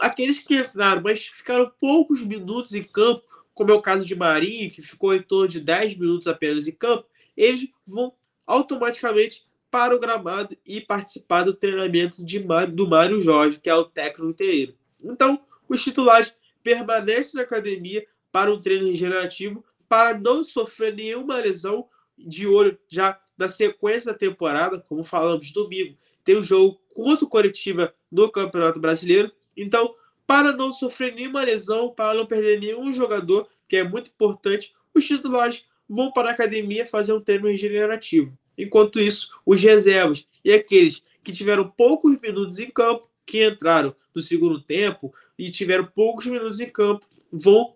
aqueles 0.00 0.38
que 0.38 0.56
entraram, 0.56 1.02
mas 1.02 1.26
ficaram 1.26 1.70
poucos 1.80 2.22
minutos 2.22 2.74
em 2.74 2.82
campo, 2.82 3.22
como 3.54 3.70
é 3.70 3.74
o 3.74 3.82
caso 3.82 4.04
de 4.04 4.14
Marinho, 4.14 4.70
que 4.70 4.82
ficou 4.82 5.14
em 5.14 5.22
torno 5.22 5.48
de 5.48 5.60
10 5.60 5.96
minutos 5.96 6.26
apenas 6.26 6.66
em 6.66 6.72
campo, 6.72 7.06
eles 7.36 7.68
vão 7.86 8.12
automaticamente 8.46 9.46
para 9.70 9.94
o 9.94 9.98
gramado 9.98 10.56
e 10.64 10.80
participar 10.80 11.42
do 11.42 11.54
treinamento 11.54 12.24
de, 12.24 12.38
do 12.72 12.88
Mário 12.88 13.20
Jorge, 13.20 13.58
que 13.58 13.68
é 13.68 13.74
o 13.74 13.84
técnico 13.84 14.30
inteiro. 14.30 14.74
Então, 15.02 15.40
os 15.68 15.82
titulares 15.82 16.34
permanecem 16.62 17.36
na 17.36 17.42
academia 17.42 18.06
para 18.30 18.52
um 18.52 18.60
treino 18.60 18.86
regenerativo, 18.86 19.64
para 19.88 20.18
não 20.18 20.44
sofrer 20.44 20.94
nenhuma 20.94 21.38
lesão 21.38 21.88
de 22.18 22.46
olho 22.46 22.78
já 22.88 23.20
na 23.36 23.48
sequência 23.48 24.12
da 24.12 24.18
temporada, 24.18 24.82
como 24.88 25.04
falamos 25.04 25.50
domingo, 25.52 25.96
tem 26.24 26.36
o 26.36 26.40
um 26.40 26.42
jogo 26.42 26.80
contra 26.94 27.24
o 27.24 27.28
Coritiba 27.28 27.94
no 28.10 28.30
Campeonato 28.30 28.80
Brasileiro. 28.80 29.30
Então, 29.56 29.94
para 30.26 30.52
não 30.52 30.72
sofrer 30.72 31.14
nenhuma 31.14 31.42
lesão, 31.42 31.90
para 31.90 32.14
não 32.14 32.26
perder 32.26 32.60
nenhum 32.60 32.92
jogador, 32.92 33.48
que 33.68 33.76
é 33.76 33.84
muito 33.84 34.10
importante, 34.10 34.74
os 34.92 35.06
titulares 35.06 35.64
vão 35.88 36.12
para 36.12 36.28
a 36.28 36.32
academia 36.32 36.86
fazer 36.86 37.12
um 37.12 37.20
treino 37.20 37.46
regenerativo. 37.46 38.36
Enquanto 38.58 38.98
isso, 38.98 39.30
os 39.44 39.62
reservas 39.62 40.26
e 40.44 40.52
aqueles 40.52 41.02
que 41.22 41.32
tiveram 41.32 41.68
poucos 41.68 42.18
minutos 42.20 42.58
em 42.58 42.70
campo, 42.70 43.08
que 43.24 43.46
entraram 43.46 43.94
no 44.14 44.20
segundo 44.20 44.60
tempo 44.60 45.12
e 45.38 45.50
tiveram 45.50 45.84
poucos 45.84 46.26
minutos 46.26 46.60
em 46.60 46.70
campo, 46.70 47.06
vão 47.30 47.74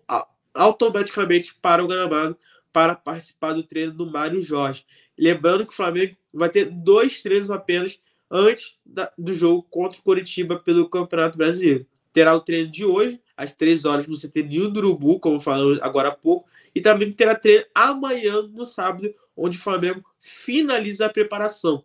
automaticamente 0.53 1.53
para 1.55 1.83
o 1.83 1.87
gramado 1.87 2.37
para 2.71 2.95
participar 2.95 3.53
do 3.53 3.63
treino 3.63 3.91
do 3.91 4.09
Mário 4.09 4.41
Jorge. 4.41 4.85
Lembrando 5.17 5.65
que 5.65 5.73
o 5.73 5.75
Flamengo 5.75 6.15
vai 6.33 6.49
ter 6.49 6.65
dois 6.65 7.21
treinos 7.21 7.51
apenas 7.51 7.99
antes 8.31 8.77
da, 8.85 9.11
do 9.17 9.33
jogo 9.33 9.63
contra 9.69 9.99
o 9.99 10.03
Coritiba 10.03 10.57
pelo 10.57 10.89
Campeonato 10.89 11.37
Brasileiro. 11.37 11.85
Terá 12.13 12.33
o 12.33 12.39
treino 12.39 12.71
de 12.71 12.85
hoje, 12.85 13.21
às 13.35 13.53
três 13.53 13.83
horas, 13.83 14.07
no 14.07 14.17
CT 14.17 14.43
Nil 14.43 14.71
do 14.71 14.79
Urubu, 14.79 15.19
como 15.19 15.41
falamos 15.41 15.79
agora 15.81 16.09
há 16.09 16.15
pouco, 16.15 16.49
e 16.73 16.79
também 16.79 17.11
terá 17.11 17.35
treino 17.35 17.65
amanhã, 17.75 18.41
no 18.43 18.63
sábado, 18.63 19.13
onde 19.35 19.57
o 19.57 19.61
Flamengo 19.61 20.03
finaliza 20.17 21.05
a 21.05 21.09
preparação. 21.09 21.83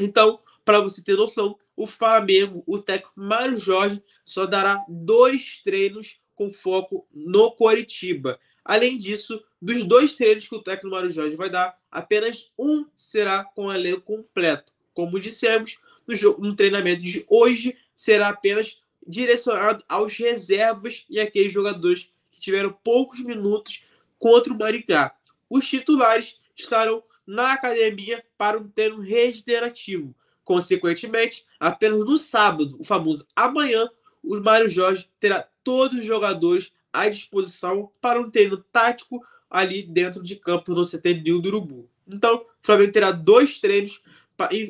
Então, 0.00 0.40
para 0.64 0.80
você 0.80 1.02
ter 1.02 1.16
noção, 1.16 1.56
o 1.76 1.86
Flamengo, 1.86 2.62
o 2.66 2.78
técnico 2.78 3.12
Mário 3.16 3.56
Jorge, 3.56 4.02
só 4.24 4.46
dará 4.46 4.84
dois 4.88 5.62
treinos 5.64 6.20
com 6.34 6.52
foco 6.52 7.06
no 7.12 7.52
Coritiba. 7.52 8.38
Além 8.64 8.98
disso, 8.98 9.42
dos 9.60 9.82
dois 9.84 10.12
treinos 10.12 10.46
que 10.46 10.54
o 10.54 10.62
técnico 10.62 10.94
Mário 10.94 11.10
Jorge 11.10 11.36
vai 11.36 11.48
dar, 11.48 11.76
apenas 11.90 12.52
um 12.58 12.84
será 12.94 13.44
com 13.44 13.66
o 13.66 13.72
elenco 13.72 14.02
completo. 14.02 14.72
Como 14.98 15.20
dissemos, 15.20 15.78
no, 16.08 16.38
no 16.38 16.56
treinamento 16.56 17.04
de 17.04 17.24
hoje 17.28 17.78
será 17.94 18.30
apenas 18.30 18.82
direcionado 19.06 19.84
aos 19.88 20.16
reservas 20.16 21.06
e 21.08 21.20
aqueles 21.20 21.52
jogadores 21.52 22.12
que 22.32 22.40
tiveram 22.40 22.76
poucos 22.82 23.20
minutos 23.20 23.84
contra 24.18 24.52
o 24.52 24.58
Maricá. 24.58 25.14
Os 25.48 25.68
titulares 25.68 26.40
estarão 26.56 27.00
na 27.24 27.52
academia 27.52 28.24
para 28.36 28.58
um 28.58 28.66
treino 28.66 28.98
regenerativo. 28.98 30.12
Consequentemente, 30.42 31.46
apenas 31.60 32.00
no 32.00 32.18
sábado, 32.18 32.76
o 32.80 32.82
famoso 32.82 33.24
amanhã, 33.36 33.88
o 34.20 34.40
Mário 34.40 34.68
Jorge 34.68 35.08
terá 35.20 35.48
todos 35.62 36.00
os 36.00 36.04
jogadores 36.04 36.72
à 36.92 37.08
disposição 37.08 37.92
para 38.00 38.20
um 38.20 38.28
treino 38.28 38.56
tático 38.56 39.24
ali 39.48 39.80
dentro 39.80 40.20
de 40.24 40.34
campo 40.34 40.74
no 40.74 40.82
CT 40.82 41.22
Nil 41.22 41.40
do 41.40 41.50
Urubu. 41.50 41.88
Então, 42.04 42.38
o 42.38 42.46
Flamengo 42.62 42.90
terá 42.90 43.12
dois 43.12 43.60
treinos 43.60 44.00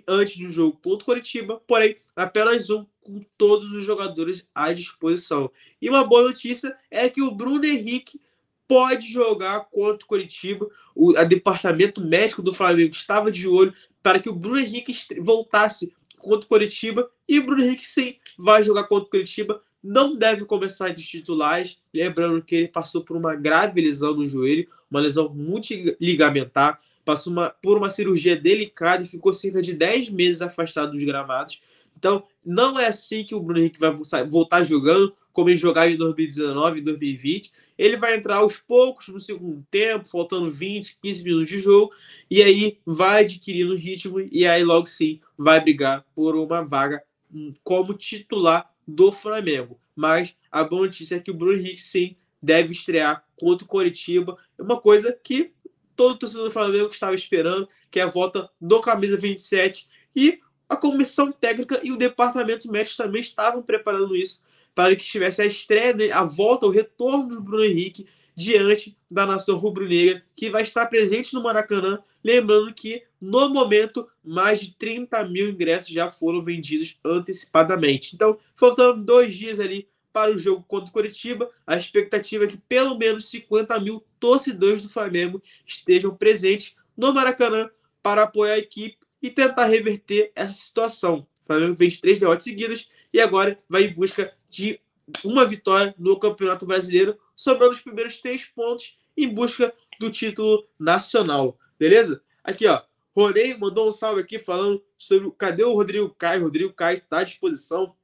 antes 0.06 0.38
do 0.38 0.50
jogo 0.50 0.78
contra 0.82 1.02
o 1.02 1.04
Coritiba, 1.04 1.60
porém, 1.66 1.96
apenas 2.16 2.70
um 2.70 2.86
com 3.00 3.20
todos 3.36 3.72
os 3.72 3.84
jogadores 3.84 4.46
à 4.54 4.72
disposição. 4.72 5.50
E 5.80 5.88
uma 5.88 6.04
boa 6.04 6.24
notícia 6.24 6.76
é 6.90 7.08
que 7.08 7.22
o 7.22 7.30
Bruno 7.30 7.64
Henrique 7.64 8.20
pode 8.66 9.10
jogar 9.10 9.66
contra 9.70 10.04
o 10.04 10.08
Coritiba. 10.08 10.68
O 10.94 11.12
departamento 11.24 12.00
médico 12.00 12.42
do 12.42 12.52
Flamengo 12.52 12.92
estava 12.92 13.30
de 13.30 13.48
olho 13.48 13.72
para 14.02 14.18
que 14.18 14.28
o 14.28 14.34
Bruno 14.34 14.58
Henrique 14.58 14.94
voltasse 15.20 15.94
contra 16.18 16.44
o 16.44 16.48
Coritiba. 16.48 17.10
E 17.26 17.38
o 17.38 17.46
Bruno 17.46 17.62
Henrique, 17.62 17.86
sim, 17.86 18.16
vai 18.36 18.62
jogar 18.62 18.84
contra 18.84 19.06
o 19.06 19.10
Coritiba 19.10 19.62
não 19.82 20.16
deve 20.16 20.44
começar 20.44 20.90
os 20.90 21.06
titulares, 21.06 21.78
lembrando 21.94 22.42
que 22.42 22.54
ele 22.54 22.68
passou 22.68 23.04
por 23.04 23.16
uma 23.16 23.34
grave 23.34 23.80
lesão 23.80 24.14
no 24.14 24.26
joelho, 24.26 24.68
uma 24.90 25.00
lesão 25.00 25.28
multiligamentar, 25.32 26.80
passou 27.08 27.32
uma, 27.32 27.48
por 27.48 27.78
uma 27.78 27.88
cirurgia 27.88 28.36
delicada 28.36 29.02
e 29.02 29.08
ficou 29.08 29.32
cerca 29.32 29.62
de 29.62 29.72
10 29.72 30.10
meses 30.10 30.42
afastado 30.42 30.92
dos 30.92 31.02
gramados. 31.02 31.58
Então, 31.96 32.24
não 32.44 32.78
é 32.78 32.88
assim 32.88 33.24
que 33.24 33.34
o 33.34 33.40
Bruno 33.40 33.60
Henrique 33.60 33.80
vai 33.80 33.90
voltar 34.28 34.62
jogando, 34.62 35.16
como 35.32 35.48
ele 35.48 35.56
jogava 35.56 35.90
em 35.90 35.96
2019 35.96 36.80
e 36.80 36.82
2020. 36.82 37.50
Ele 37.78 37.96
vai 37.96 38.14
entrar 38.14 38.36
aos 38.36 38.58
poucos 38.58 39.08
no 39.08 39.18
segundo 39.18 39.64
tempo, 39.70 40.06
faltando 40.06 40.50
20, 40.50 40.98
15 41.00 41.24
minutos 41.24 41.48
de 41.48 41.60
jogo, 41.60 41.90
e 42.30 42.42
aí 42.42 42.78
vai 42.84 43.22
adquirindo 43.22 43.74
ritmo, 43.74 44.20
e 44.20 44.46
aí 44.46 44.62
logo 44.62 44.84
sim 44.84 45.18
vai 45.34 45.62
brigar 45.62 46.04
por 46.14 46.36
uma 46.36 46.60
vaga 46.60 47.02
hum, 47.32 47.54
como 47.64 47.94
titular 47.94 48.70
do 48.86 49.10
Flamengo. 49.10 49.80
Mas 49.96 50.36
a 50.52 50.62
boa 50.62 50.84
notícia 50.84 51.16
é 51.16 51.20
que 51.20 51.30
o 51.30 51.34
Bruno 51.34 51.56
Henrique 51.56 51.80
sim 51.80 52.16
deve 52.42 52.72
estrear 52.72 53.24
contra 53.34 53.64
o 53.64 53.68
Coritiba. 53.68 54.36
É 54.58 54.62
uma 54.62 54.78
coisa 54.78 55.18
que 55.24 55.52
todo 55.98 56.16
torcedor 56.16 56.44
do 56.44 56.52
Flamengo 56.52 56.90
estava 56.92 57.12
esperando, 57.12 57.68
que 57.90 57.98
é 57.98 58.04
a 58.04 58.06
volta 58.06 58.48
do 58.60 58.80
camisa 58.80 59.16
27 59.16 59.88
e 60.14 60.38
a 60.68 60.76
comissão 60.76 61.32
técnica 61.32 61.80
e 61.82 61.90
o 61.90 61.96
departamento 61.96 62.70
médico 62.70 62.96
também 62.96 63.20
estavam 63.20 63.60
preparando 63.60 64.14
isso 64.14 64.40
para 64.76 64.94
que 64.94 65.04
tivesse 65.04 65.42
a 65.42 65.46
estreia, 65.46 66.14
a 66.14 66.22
volta, 66.22 66.66
o 66.66 66.70
retorno 66.70 67.26
do 67.26 67.42
Bruno 67.42 67.64
Henrique 67.64 68.06
diante 68.32 68.96
da 69.10 69.26
nação 69.26 69.56
rubro-negra, 69.56 70.22
que 70.36 70.48
vai 70.48 70.62
estar 70.62 70.86
presente 70.86 71.34
no 71.34 71.42
Maracanã. 71.42 71.98
Lembrando 72.22 72.72
que, 72.72 73.02
no 73.20 73.48
momento, 73.48 74.08
mais 74.22 74.60
de 74.60 74.76
30 74.76 75.24
mil 75.28 75.48
ingressos 75.48 75.88
já 75.88 76.08
foram 76.08 76.40
vendidos 76.40 76.96
antecipadamente. 77.04 78.14
Então, 78.14 78.38
faltando 78.54 79.02
dois 79.02 79.34
dias 79.34 79.58
ali 79.58 79.88
para 80.18 80.32
o 80.32 80.38
jogo 80.38 80.64
contra 80.66 80.88
o 80.88 80.92
Curitiba, 80.92 81.48
a 81.64 81.76
expectativa 81.76 82.42
é 82.42 82.48
que 82.48 82.56
pelo 82.56 82.98
menos 82.98 83.30
50 83.30 83.78
mil 83.78 84.04
torcedores 84.18 84.82
do 84.82 84.88
Flamengo 84.88 85.40
estejam 85.64 86.12
presentes 86.12 86.74
no 86.96 87.14
Maracanã 87.14 87.70
para 88.02 88.24
apoiar 88.24 88.54
a 88.54 88.58
equipe 88.58 88.98
e 89.22 89.30
tentar 89.30 89.66
reverter 89.66 90.32
essa 90.34 90.54
situação. 90.54 91.24
O 91.44 91.46
Flamengo 91.46 91.76
vem 91.76 91.88
de 91.88 92.00
três 92.00 92.18
derrotas 92.18 92.42
seguidas 92.42 92.88
e 93.12 93.20
agora 93.20 93.56
vai 93.68 93.84
em 93.84 93.94
busca 93.94 94.34
de 94.50 94.80
uma 95.22 95.44
vitória 95.44 95.94
no 95.96 96.18
Campeonato 96.18 96.66
Brasileiro, 96.66 97.16
sobrando 97.36 97.74
os 97.74 97.80
primeiros 97.80 98.20
três 98.20 98.44
pontos 98.44 98.98
em 99.16 99.32
busca 99.32 99.72
do 100.00 100.10
título 100.10 100.66
nacional. 100.76 101.56
Beleza? 101.78 102.20
Aqui, 102.42 102.66
ó. 102.66 102.82
Ronei 103.16 103.56
mandou 103.56 103.86
um 103.86 103.92
salve 103.92 104.20
aqui 104.20 104.36
falando 104.36 104.82
sobre 104.96 105.30
cadê 105.38 105.62
o 105.62 105.74
Rodrigo 105.74 106.12
Caio. 106.18 106.42
Rodrigo 106.42 106.72
Caio 106.72 106.98
está 106.98 107.18
à 107.18 107.22
disposição. 107.22 107.94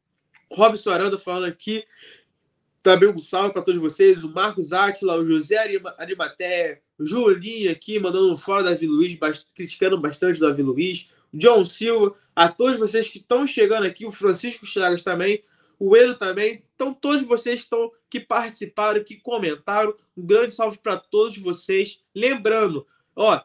Robson 0.53 0.91
Aranda 0.91 1.19
falando 1.19 1.47
aqui. 1.47 1.85
Também 2.83 3.09
um 3.09 3.19
salve 3.19 3.53
para 3.53 3.63
todos 3.63 3.81
vocês. 3.81 4.23
O 4.23 4.29
Marcos 4.29 4.73
Atila, 4.73 5.17
o 5.17 5.27
José 5.27 5.57
Arimaté, 5.99 6.83
o 6.99 7.07
Julinho 7.07 7.71
aqui 7.71 7.99
mandando 7.99 8.33
um 8.33 8.37
fora 8.37 8.65
Davi 8.65 8.87
Luiz, 8.87 9.19
criticando 9.55 9.99
bastante 9.99 10.39
o 10.39 10.47
Davi 10.49 10.63
Luiz. 10.63 11.09
O 11.33 11.39
John 11.39 11.65
Silva, 11.65 12.15
a 12.37 12.49
todos 12.49 12.79
vocês 12.79 13.09
que 13.09 13.19
estão 13.19 13.47
chegando 13.47 13.87
aqui, 13.87 14.05
o 14.07 14.13
Francisco 14.13 14.67
Chagas 14.67 15.03
também 15.03 15.43
o 15.79 15.97
Eno 15.97 16.15
também. 16.15 16.63
Então, 16.75 16.93
todos 16.93 17.23
vocês 17.23 17.61
estão 17.61 17.91
que 18.09 18.21
participaram, 18.21 19.03
que 19.05 19.17
comentaram. 19.17 19.95
Um 20.17 20.27
grande 20.27 20.53
salve 20.53 20.79
para 20.79 20.97
todos 20.97 21.37
vocês. 21.39 22.03
Lembrando, 22.15 22.87
ó, 23.15 23.41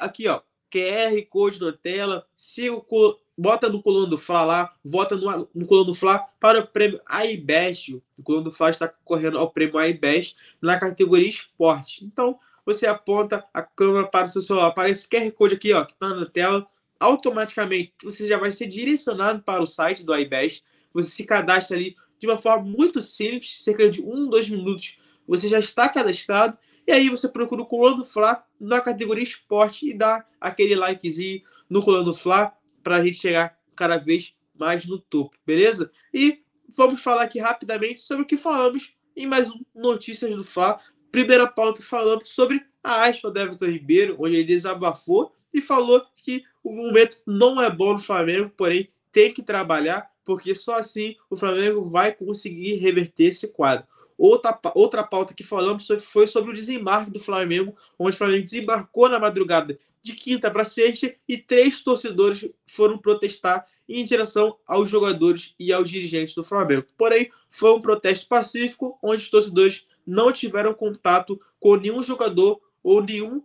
aqui, 0.00 0.28
ó, 0.28 0.40
QR 0.72 1.20
Code 1.28 1.60
na 1.60 1.72
tela. 1.72 2.26
Siga 2.34 2.74
o, 2.74 3.18
bota 3.36 3.68
no 3.68 3.82
coluna 3.82 4.06
do 4.06 4.16
Fla 4.16 4.44
lá, 4.44 4.74
vota 4.84 5.16
no, 5.16 5.48
no 5.54 5.84
do 5.84 5.94
Fla 5.94 6.18
para 6.40 6.60
o 6.60 6.66
prêmio 6.66 7.00
iBest. 7.30 7.94
O 8.18 8.22
coluna 8.22 8.44
do 8.44 8.50
Fla 8.50 8.70
está 8.70 8.88
concorrendo 8.88 9.38
ao 9.38 9.50
prêmio 9.50 9.80
iBest 9.80 10.36
na 10.60 10.78
categoria 10.78 11.28
esporte. 11.28 12.04
Então, 12.04 12.38
você 12.64 12.86
aponta 12.86 13.44
a 13.52 13.62
câmera 13.62 14.06
para 14.06 14.26
o 14.26 14.28
seu 14.28 14.40
celular, 14.40 14.72
para 14.72 14.88
esse 14.88 15.08
QR 15.08 15.30
Code 15.32 15.54
aqui, 15.54 15.72
ó, 15.72 15.84
que 15.84 15.92
está 15.92 16.08
na 16.08 16.26
tela. 16.26 16.66
Automaticamente, 16.98 17.92
você 18.04 18.28
já 18.28 18.38
vai 18.38 18.52
ser 18.52 18.68
direcionado 18.68 19.42
para 19.42 19.60
o 19.60 19.66
site 19.66 20.04
do 20.04 20.16
iBest 20.16 20.64
você 20.92 21.08
se 21.08 21.24
cadastra 21.24 21.76
ali 21.76 21.96
de 22.18 22.26
uma 22.26 22.38
forma 22.38 22.64
muito 22.64 23.00
simples, 23.00 23.62
cerca 23.62 23.88
de 23.88 24.00
um, 24.00 24.28
dois 24.28 24.48
minutos, 24.48 24.98
você 25.26 25.48
já 25.48 25.58
está 25.58 25.88
cadastrado, 25.88 26.56
e 26.86 26.92
aí 26.92 27.08
você 27.08 27.28
procura 27.28 27.62
o 27.62 27.66
Colando 27.66 28.04
Fla 28.04 28.44
na 28.60 28.80
categoria 28.80 29.22
esporte 29.22 29.90
e 29.90 29.94
dá 29.94 30.24
aquele 30.40 30.74
likezinho 30.74 31.42
no 31.68 31.82
Colando 31.82 32.12
Fla 32.12 32.52
para 32.82 32.96
a 32.96 33.04
gente 33.04 33.18
chegar 33.18 33.58
cada 33.76 33.96
vez 33.96 34.34
mais 34.54 34.86
no 34.86 34.98
topo, 34.98 35.36
beleza? 35.46 35.90
E 36.12 36.42
vamos 36.76 37.02
falar 37.02 37.22
aqui 37.22 37.38
rapidamente 37.38 38.00
sobre 38.00 38.24
o 38.24 38.26
que 38.26 38.36
falamos 38.36 38.94
em 39.16 39.26
mais 39.26 39.50
um 39.50 39.60
Notícias 39.74 40.34
do 40.34 40.44
Fla. 40.44 40.80
Primeira 41.10 41.46
pauta 41.46 41.82
falando 41.82 42.26
sobre 42.26 42.64
a 42.82 43.06
aspa 43.06 43.30
do 43.30 43.38
Everton 43.38 43.66
Ribeiro, 43.66 44.16
onde 44.18 44.36
ele 44.36 44.44
desabafou 44.44 45.32
e 45.52 45.60
falou 45.60 46.04
que 46.16 46.44
o 46.62 46.74
momento 46.74 47.18
não 47.26 47.60
é 47.60 47.70
bom 47.70 47.92
no 47.92 47.98
Flamengo, 47.98 48.50
porém 48.56 48.90
tem 49.10 49.32
que 49.32 49.42
trabalhar 49.42 50.10
porque 50.24 50.54
só 50.54 50.76
assim 50.76 51.16
o 51.28 51.36
Flamengo 51.36 51.82
vai 51.82 52.12
conseguir 52.12 52.76
reverter 52.76 53.24
esse 53.24 53.52
quadro. 53.52 53.86
Outra, 54.16 54.58
outra 54.74 55.02
pauta 55.02 55.34
que 55.34 55.42
falamos 55.42 55.88
foi 56.00 56.26
sobre 56.26 56.50
o 56.50 56.54
desembarque 56.54 57.10
do 57.10 57.20
Flamengo, 57.20 57.74
onde 57.98 58.14
o 58.14 58.18
Flamengo 58.18 58.44
desembarcou 58.44 59.08
na 59.08 59.18
madrugada 59.18 59.78
de 60.02 60.12
quinta 60.12 60.50
para 60.50 60.64
sexta 60.64 61.14
e 61.28 61.38
três 61.38 61.82
torcedores 61.84 62.48
foram 62.66 62.98
protestar 62.98 63.66
em 63.88 64.04
direção 64.04 64.56
aos 64.66 64.88
jogadores 64.88 65.54
e 65.58 65.72
aos 65.72 65.88
dirigentes 65.88 66.34
do 66.34 66.44
Flamengo. 66.44 66.86
Porém, 66.96 67.30
foi 67.48 67.72
um 67.72 67.80
protesto 67.80 68.26
pacífico, 68.26 68.98
onde 69.02 69.22
os 69.22 69.30
torcedores 69.30 69.86
não 70.06 70.32
tiveram 70.32 70.74
contato 70.74 71.40
com 71.60 71.76
nenhum 71.76 72.02
jogador 72.02 72.60
ou 72.82 73.02
nenhum, 73.02 73.42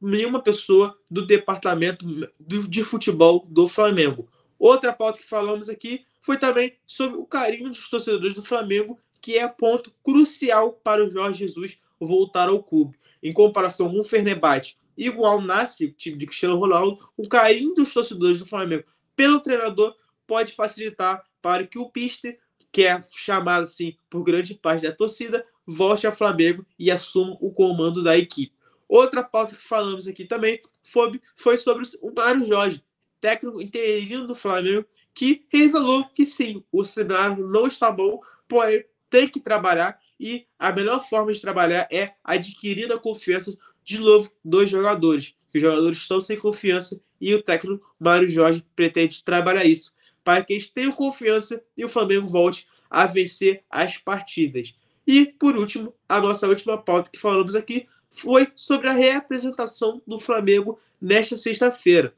nenhuma 0.00 0.42
pessoa 0.42 0.96
do 1.10 1.24
departamento 1.24 2.04
de 2.38 2.84
futebol 2.84 3.46
do 3.48 3.66
Flamengo. 3.66 4.28
Outra 4.58 4.92
pauta 4.92 5.20
que 5.20 5.26
falamos 5.26 5.68
aqui 5.68 6.04
foi 6.20 6.36
também 6.36 6.74
sobre 6.86 7.18
o 7.18 7.24
carinho 7.24 7.70
dos 7.70 7.88
torcedores 7.88 8.34
do 8.34 8.42
Flamengo, 8.42 8.98
que 9.20 9.38
é 9.38 9.46
ponto 9.46 9.92
crucial 10.02 10.72
para 10.72 11.04
o 11.04 11.10
Jorge 11.10 11.46
Jesus 11.46 11.78
voltar 12.00 12.48
ao 12.48 12.62
clube. 12.62 12.98
Em 13.22 13.32
comparação 13.32 13.90
com 13.90 13.98
o 13.98 14.04
Fernebate 14.04 14.78
e 14.96 15.10
o 15.10 15.24
Al 15.24 15.40
Nassr, 15.40 15.92
time 15.96 16.16
de 16.16 16.26
Cristiano 16.26 16.58
Ronaldo, 16.58 16.98
o 17.16 17.28
carinho 17.28 17.74
dos 17.74 17.92
torcedores 17.92 18.38
do 18.38 18.46
Flamengo 18.46 18.84
pelo 19.16 19.40
treinador 19.40 19.96
pode 20.26 20.52
facilitar 20.52 21.24
para 21.42 21.66
que 21.66 21.78
o 21.78 21.90
Pister, 21.90 22.38
que 22.70 22.84
é 22.84 23.02
chamado 23.16 23.64
assim 23.64 23.96
por 24.08 24.22
grande 24.22 24.54
parte 24.54 24.82
da 24.82 24.92
torcida, 24.92 25.44
volte 25.66 26.06
ao 26.06 26.14
Flamengo 26.14 26.64
e 26.78 26.90
assuma 26.90 27.36
o 27.40 27.52
comando 27.52 28.02
da 28.02 28.16
equipe. 28.16 28.54
Outra 28.88 29.22
pauta 29.22 29.54
que 29.54 29.62
falamos 29.62 30.06
aqui 30.06 30.24
também 30.24 30.60
foi, 30.82 31.20
foi 31.34 31.58
sobre 31.58 31.84
o 32.00 32.12
Mário 32.12 32.46
Jorge, 32.46 32.82
técnico 33.20 33.60
interino 33.60 34.26
do 34.26 34.34
Flamengo, 34.34 34.86
que 35.12 35.44
revelou 35.48 36.08
que 36.08 36.24
sim, 36.24 36.64
o 36.70 36.84
cenário 36.84 37.46
não 37.46 37.66
está 37.66 37.90
bom, 37.90 38.20
porém 38.46 38.84
tem 39.10 39.28
que 39.28 39.40
trabalhar 39.40 39.98
e 40.18 40.46
a 40.58 40.72
melhor 40.72 41.06
forma 41.08 41.32
de 41.32 41.40
trabalhar 41.40 41.86
é 41.90 42.14
adquirir 42.24 42.92
a 42.92 42.98
confiança 42.98 43.56
de 43.84 43.98
novo 43.98 44.30
dos 44.44 44.68
jogadores. 44.68 45.34
Que 45.50 45.58
os 45.58 45.62
jogadores 45.62 45.98
estão 45.98 46.20
sem 46.20 46.38
confiança 46.38 47.00
e 47.20 47.34
o 47.34 47.42
técnico 47.42 47.84
Mário 47.98 48.28
Jorge 48.28 48.64
pretende 48.74 49.22
trabalhar 49.24 49.64
isso 49.64 49.92
para 50.22 50.44
que 50.44 50.52
eles 50.52 50.68
tenham 50.68 50.92
confiança 50.92 51.62
e 51.76 51.84
o 51.84 51.88
Flamengo 51.88 52.26
volte 52.26 52.66
a 52.90 53.06
vencer 53.06 53.62
as 53.70 53.96
partidas. 53.96 54.74
E, 55.06 55.24
por 55.24 55.56
último, 55.56 55.94
a 56.06 56.20
nossa 56.20 56.46
última 56.46 56.76
pauta 56.76 57.10
que 57.10 57.18
falamos 57.18 57.54
aqui 57.54 57.88
foi 58.10 58.48
sobre 58.54 58.88
a 58.88 58.92
reapresentação 58.92 60.02
do 60.06 60.18
Flamengo 60.18 60.78
nesta 61.00 61.38
sexta-feira. 61.38 62.12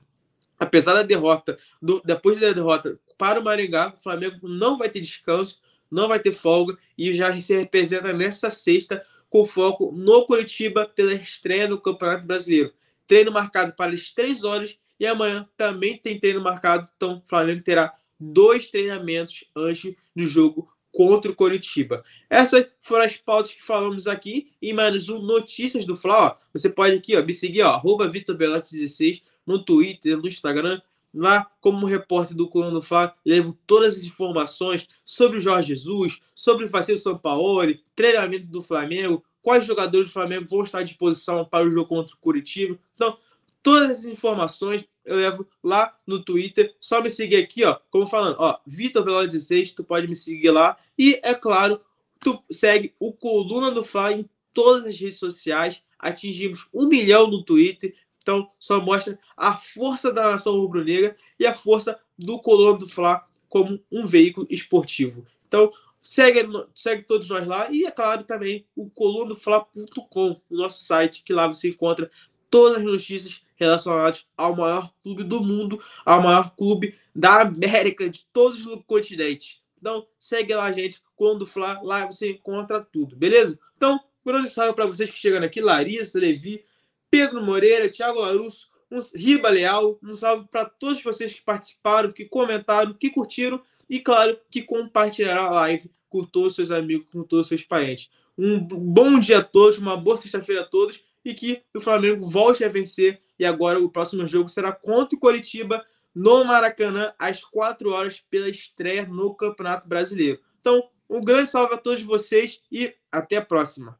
Apesar 0.59 0.95
da 0.95 1.03
derrota, 1.03 1.57
do, 1.81 2.03
depois 2.05 2.41
da 2.41 2.53
derrota 2.53 2.99
para 3.17 3.39
o 3.39 3.45
Maringá, 3.45 3.93
o 3.95 3.97
Flamengo 3.97 4.49
não 4.49 4.77
vai 4.77 4.89
ter 4.89 5.01
descanso, 5.01 5.61
não 5.91 6.09
vai 6.09 6.19
ter 6.19 6.33
folga 6.33 6.79
e 6.97 7.13
já 7.13 7.39
se 7.41 7.57
representa 7.57 8.13
nesta 8.13 8.51
sexta 8.51 9.05
com 9.29 9.45
foco 9.45 9.93
no 9.93 10.27
Curitiba 10.27 10.87
pela 10.87 11.15
estreia 11.15 11.69
no 11.69 11.81
Campeonato 11.81 12.27
Brasileiro. 12.27 12.73
Treino 13.07 13.33
marcado 13.33 13.73
para 13.73 13.93
as 13.93 14.11
3 14.11 14.45
horas 14.45 14.79
e 14.99 15.07
amanhã 15.07 15.49
também 15.57 15.97
tem 15.97 16.21
treino 16.21 16.43
marcado, 16.43 16.89
então 16.95 17.17
o 17.25 17.29
Flamengo 17.29 17.63
terá 17.63 17.95
dois 18.19 18.67
treinamentos 18.67 19.45
antes 19.57 19.95
do 20.15 20.27
jogo 20.27 20.71
contra 20.93 21.31
o 21.31 21.35
Coritiba. 21.35 22.03
Essas 22.29 22.67
foram 22.79 23.05
as 23.05 23.17
pautas 23.17 23.53
que 23.53 23.63
falamos 23.63 24.07
aqui 24.07 24.53
e 24.61 24.73
mais 24.75 25.09
um 25.09 25.21
Notícias 25.21 25.87
do 25.87 25.97
Fla. 25.97 26.39
Você 26.53 26.69
pode 26.69 26.97
aqui 26.97 27.17
ó, 27.17 27.23
me 27.23 27.33
seguir, 27.33 27.63
ó, 27.63 27.71
arroba 27.71 28.07
16 28.07 29.23
no 29.47 29.65
Twitter, 29.65 30.19
no 30.19 30.29
Instagram. 30.29 30.81
Lá, 31.13 31.51
como 31.61 31.87
repórter 31.87 32.37
do 32.37 32.49
Coluna 32.49 32.73
do 32.73 32.83
Fla, 32.83 33.15
levo 33.25 33.59
todas 33.67 33.97
as 33.97 34.05
informações 34.05 34.87
sobre 35.05 35.39
o 35.39 35.41
Jorge 35.41 35.75
Jesus, 35.75 36.21
sobre 36.35 36.67
o 36.67 36.71
Facil 36.71 36.97
São 36.97 37.19
Paulo, 37.19 37.75
treinamento 37.97 38.47
do 38.47 38.63
Flamengo, 38.63 39.25
quais 39.43 39.65
jogadores 39.65 40.09
do 40.09 40.13
Flamengo 40.13 40.47
vão 40.49 40.63
estar 40.63 40.79
à 40.79 40.83
disposição 40.83 41.45
para 41.45 41.67
o 41.67 41.71
jogo 41.71 41.89
contra 41.89 42.15
o 42.15 42.19
Curitiba. 42.19 42.79
Então, 42.95 43.19
todas 43.63 43.91
as 43.91 44.05
informações 44.05 44.85
eu 45.05 45.17
levo 45.17 45.47
lá 45.63 45.97
no 46.07 46.23
Twitter. 46.23 46.75
Só 46.81 47.03
me 47.03 47.11
seguir 47.11 47.37
aqui, 47.37 47.65
ó. 47.65 47.77
Como 47.91 48.07
falando, 48.07 48.37
ó, 48.39 48.59
Vitor 48.67 49.05
Veloz 49.05 49.33
16, 49.33 49.73
tu 49.73 49.83
pode 49.83 50.07
me 50.07 50.15
seguir 50.15 50.51
lá. 50.51 50.77
E, 50.99 51.19
é 51.23 51.35
claro, 51.35 51.81
tu 52.21 52.43
segue 52.51 52.95
o 52.99 53.13
Coluna 53.13 53.71
do 53.71 53.83
Fla 53.83 54.13
em 54.13 54.29
todas 54.53 54.87
as 54.87 54.99
redes 54.99 55.19
sociais. 55.19 55.83
Atingimos 55.99 56.69
um 56.73 56.87
milhão 56.87 57.27
no 57.27 57.43
Twitter. 57.43 57.95
Então, 58.23 58.49
só 58.59 58.81
mostra 58.81 59.19
a 59.37 59.57
força 59.57 60.13
da 60.13 60.31
nação 60.31 60.55
rubro-negra 60.57 61.17
e 61.39 61.47
a 61.47 61.55
força 61.55 61.99
do 62.19 62.39
Coluna 62.41 62.79
do 62.79 62.87
Fla 62.87 63.27
como 63.49 63.83
um 63.91 64.07
veículo 64.07 64.47
esportivo. 64.51 65.27
Então, 65.47 65.71
segue, 66.01 66.47
segue 66.75 67.03
todos 67.03 67.29
nós 67.29 67.47
lá 67.47 67.71
e, 67.71 67.85
é 67.85 67.91
claro, 67.91 68.25
também 68.25 68.67
o 68.77 68.89
colunadofla.com, 68.91 70.41
o 70.51 70.57
nosso 70.57 70.83
site, 70.85 71.25
que 71.25 71.33
lá 71.33 71.47
você 71.47 71.71
encontra 71.71 72.11
todas 72.49 72.79
as 72.79 72.85
notícias 72.85 73.43
relacionadas 73.57 74.27
ao 74.37 74.57
maior 74.57 74.93
clube 75.03 75.23
do 75.23 75.43
mundo, 75.43 75.83
ao 76.05 76.23
maior 76.23 76.55
clube 76.57 76.95
da 77.15 77.43
América, 77.43 78.09
de 78.09 78.25
todos 78.33 78.65
os 78.67 78.83
continentes. 78.87 79.61
Então, 79.79 80.07
segue 80.19 80.55
lá, 80.55 80.71
gente. 80.73 81.03
Quando 81.17 81.47
Fla, 81.47 81.81
lá 81.83 82.07
você 82.07 82.33
encontra 82.33 82.81
tudo, 82.81 83.17
beleza? 83.17 83.59
Então, 83.77 84.01
grande 84.25 84.51
salve 84.51 84.75
para 84.75 84.87
vocês 84.87 85.11
que 85.11 85.19
chegando 85.19 85.45
aqui: 85.45 85.61
Larissa, 85.61 86.19
Levi, 86.19 86.65
Pedro 87.11 87.43
Moreira, 87.43 87.89
Thiago 87.89 88.21
Larusso, 88.21 88.69
um, 88.91 88.99
Riba 89.15 89.49
Leal. 89.49 89.99
Um 90.03 90.15
salve 90.15 90.47
para 90.49 90.65
todos 90.65 91.03
vocês 91.03 91.33
que 91.33 91.43
participaram, 91.43 92.13
que 92.13 92.25
comentaram, 92.25 92.95
que 92.95 93.11
curtiram 93.11 93.61
e, 93.89 94.01
claro, 94.01 94.39
que 94.51 94.63
compartilharam 94.63 95.43
a 95.43 95.51
live 95.51 95.91
com 96.09 96.25
todos 96.25 96.51
os 96.51 96.57
seus 96.57 96.71
amigos, 96.71 97.07
com 97.13 97.23
todos 97.23 97.47
os 97.47 97.49
seus 97.49 97.63
parentes. 97.63 98.11
Um 98.37 98.59
bom 98.59 99.19
dia 99.19 99.39
a 99.39 99.45
todos, 99.45 99.79
uma 99.79 99.97
boa 99.97 100.17
sexta-feira 100.17 100.63
a 100.63 100.67
todos 100.67 101.03
e 101.25 101.35
que 101.35 101.63
o 101.75 101.81
Flamengo 101.81 102.27
volte 102.27 102.65
a 102.65 102.69
vencer. 102.69 103.21
E 103.39 103.45
agora 103.45 103.81
o 103.81 103.91
próximo 103.91 104.27
jogo 104.27 104.49
será 104.49 104.73
contra 104.73 105.17
o 105.17 105.21
Coritiba 105.21 105.85
no 106.15 106.45
Maracanã 106.45 107.13
às 107.19 107.45
4 107.45 107.91
horas 107.91 108.21
pela 108.31 108.49
estreia 108.49 109.07
no 109.07 109.35
Campeonato 109.35 109.89
Brasileiro. 109.89 110.41
Então, 110.61 110.89
um 111.09 111.21
grande 111.21 111.51
salve 111.51 111.75
a 111.75 111.79
todos 111.79 112.03
vocês 112.03 112.61
e 112.71 112.95
até 113.11 113.37
a 113.37 113.45
próxima. 113.45 114.00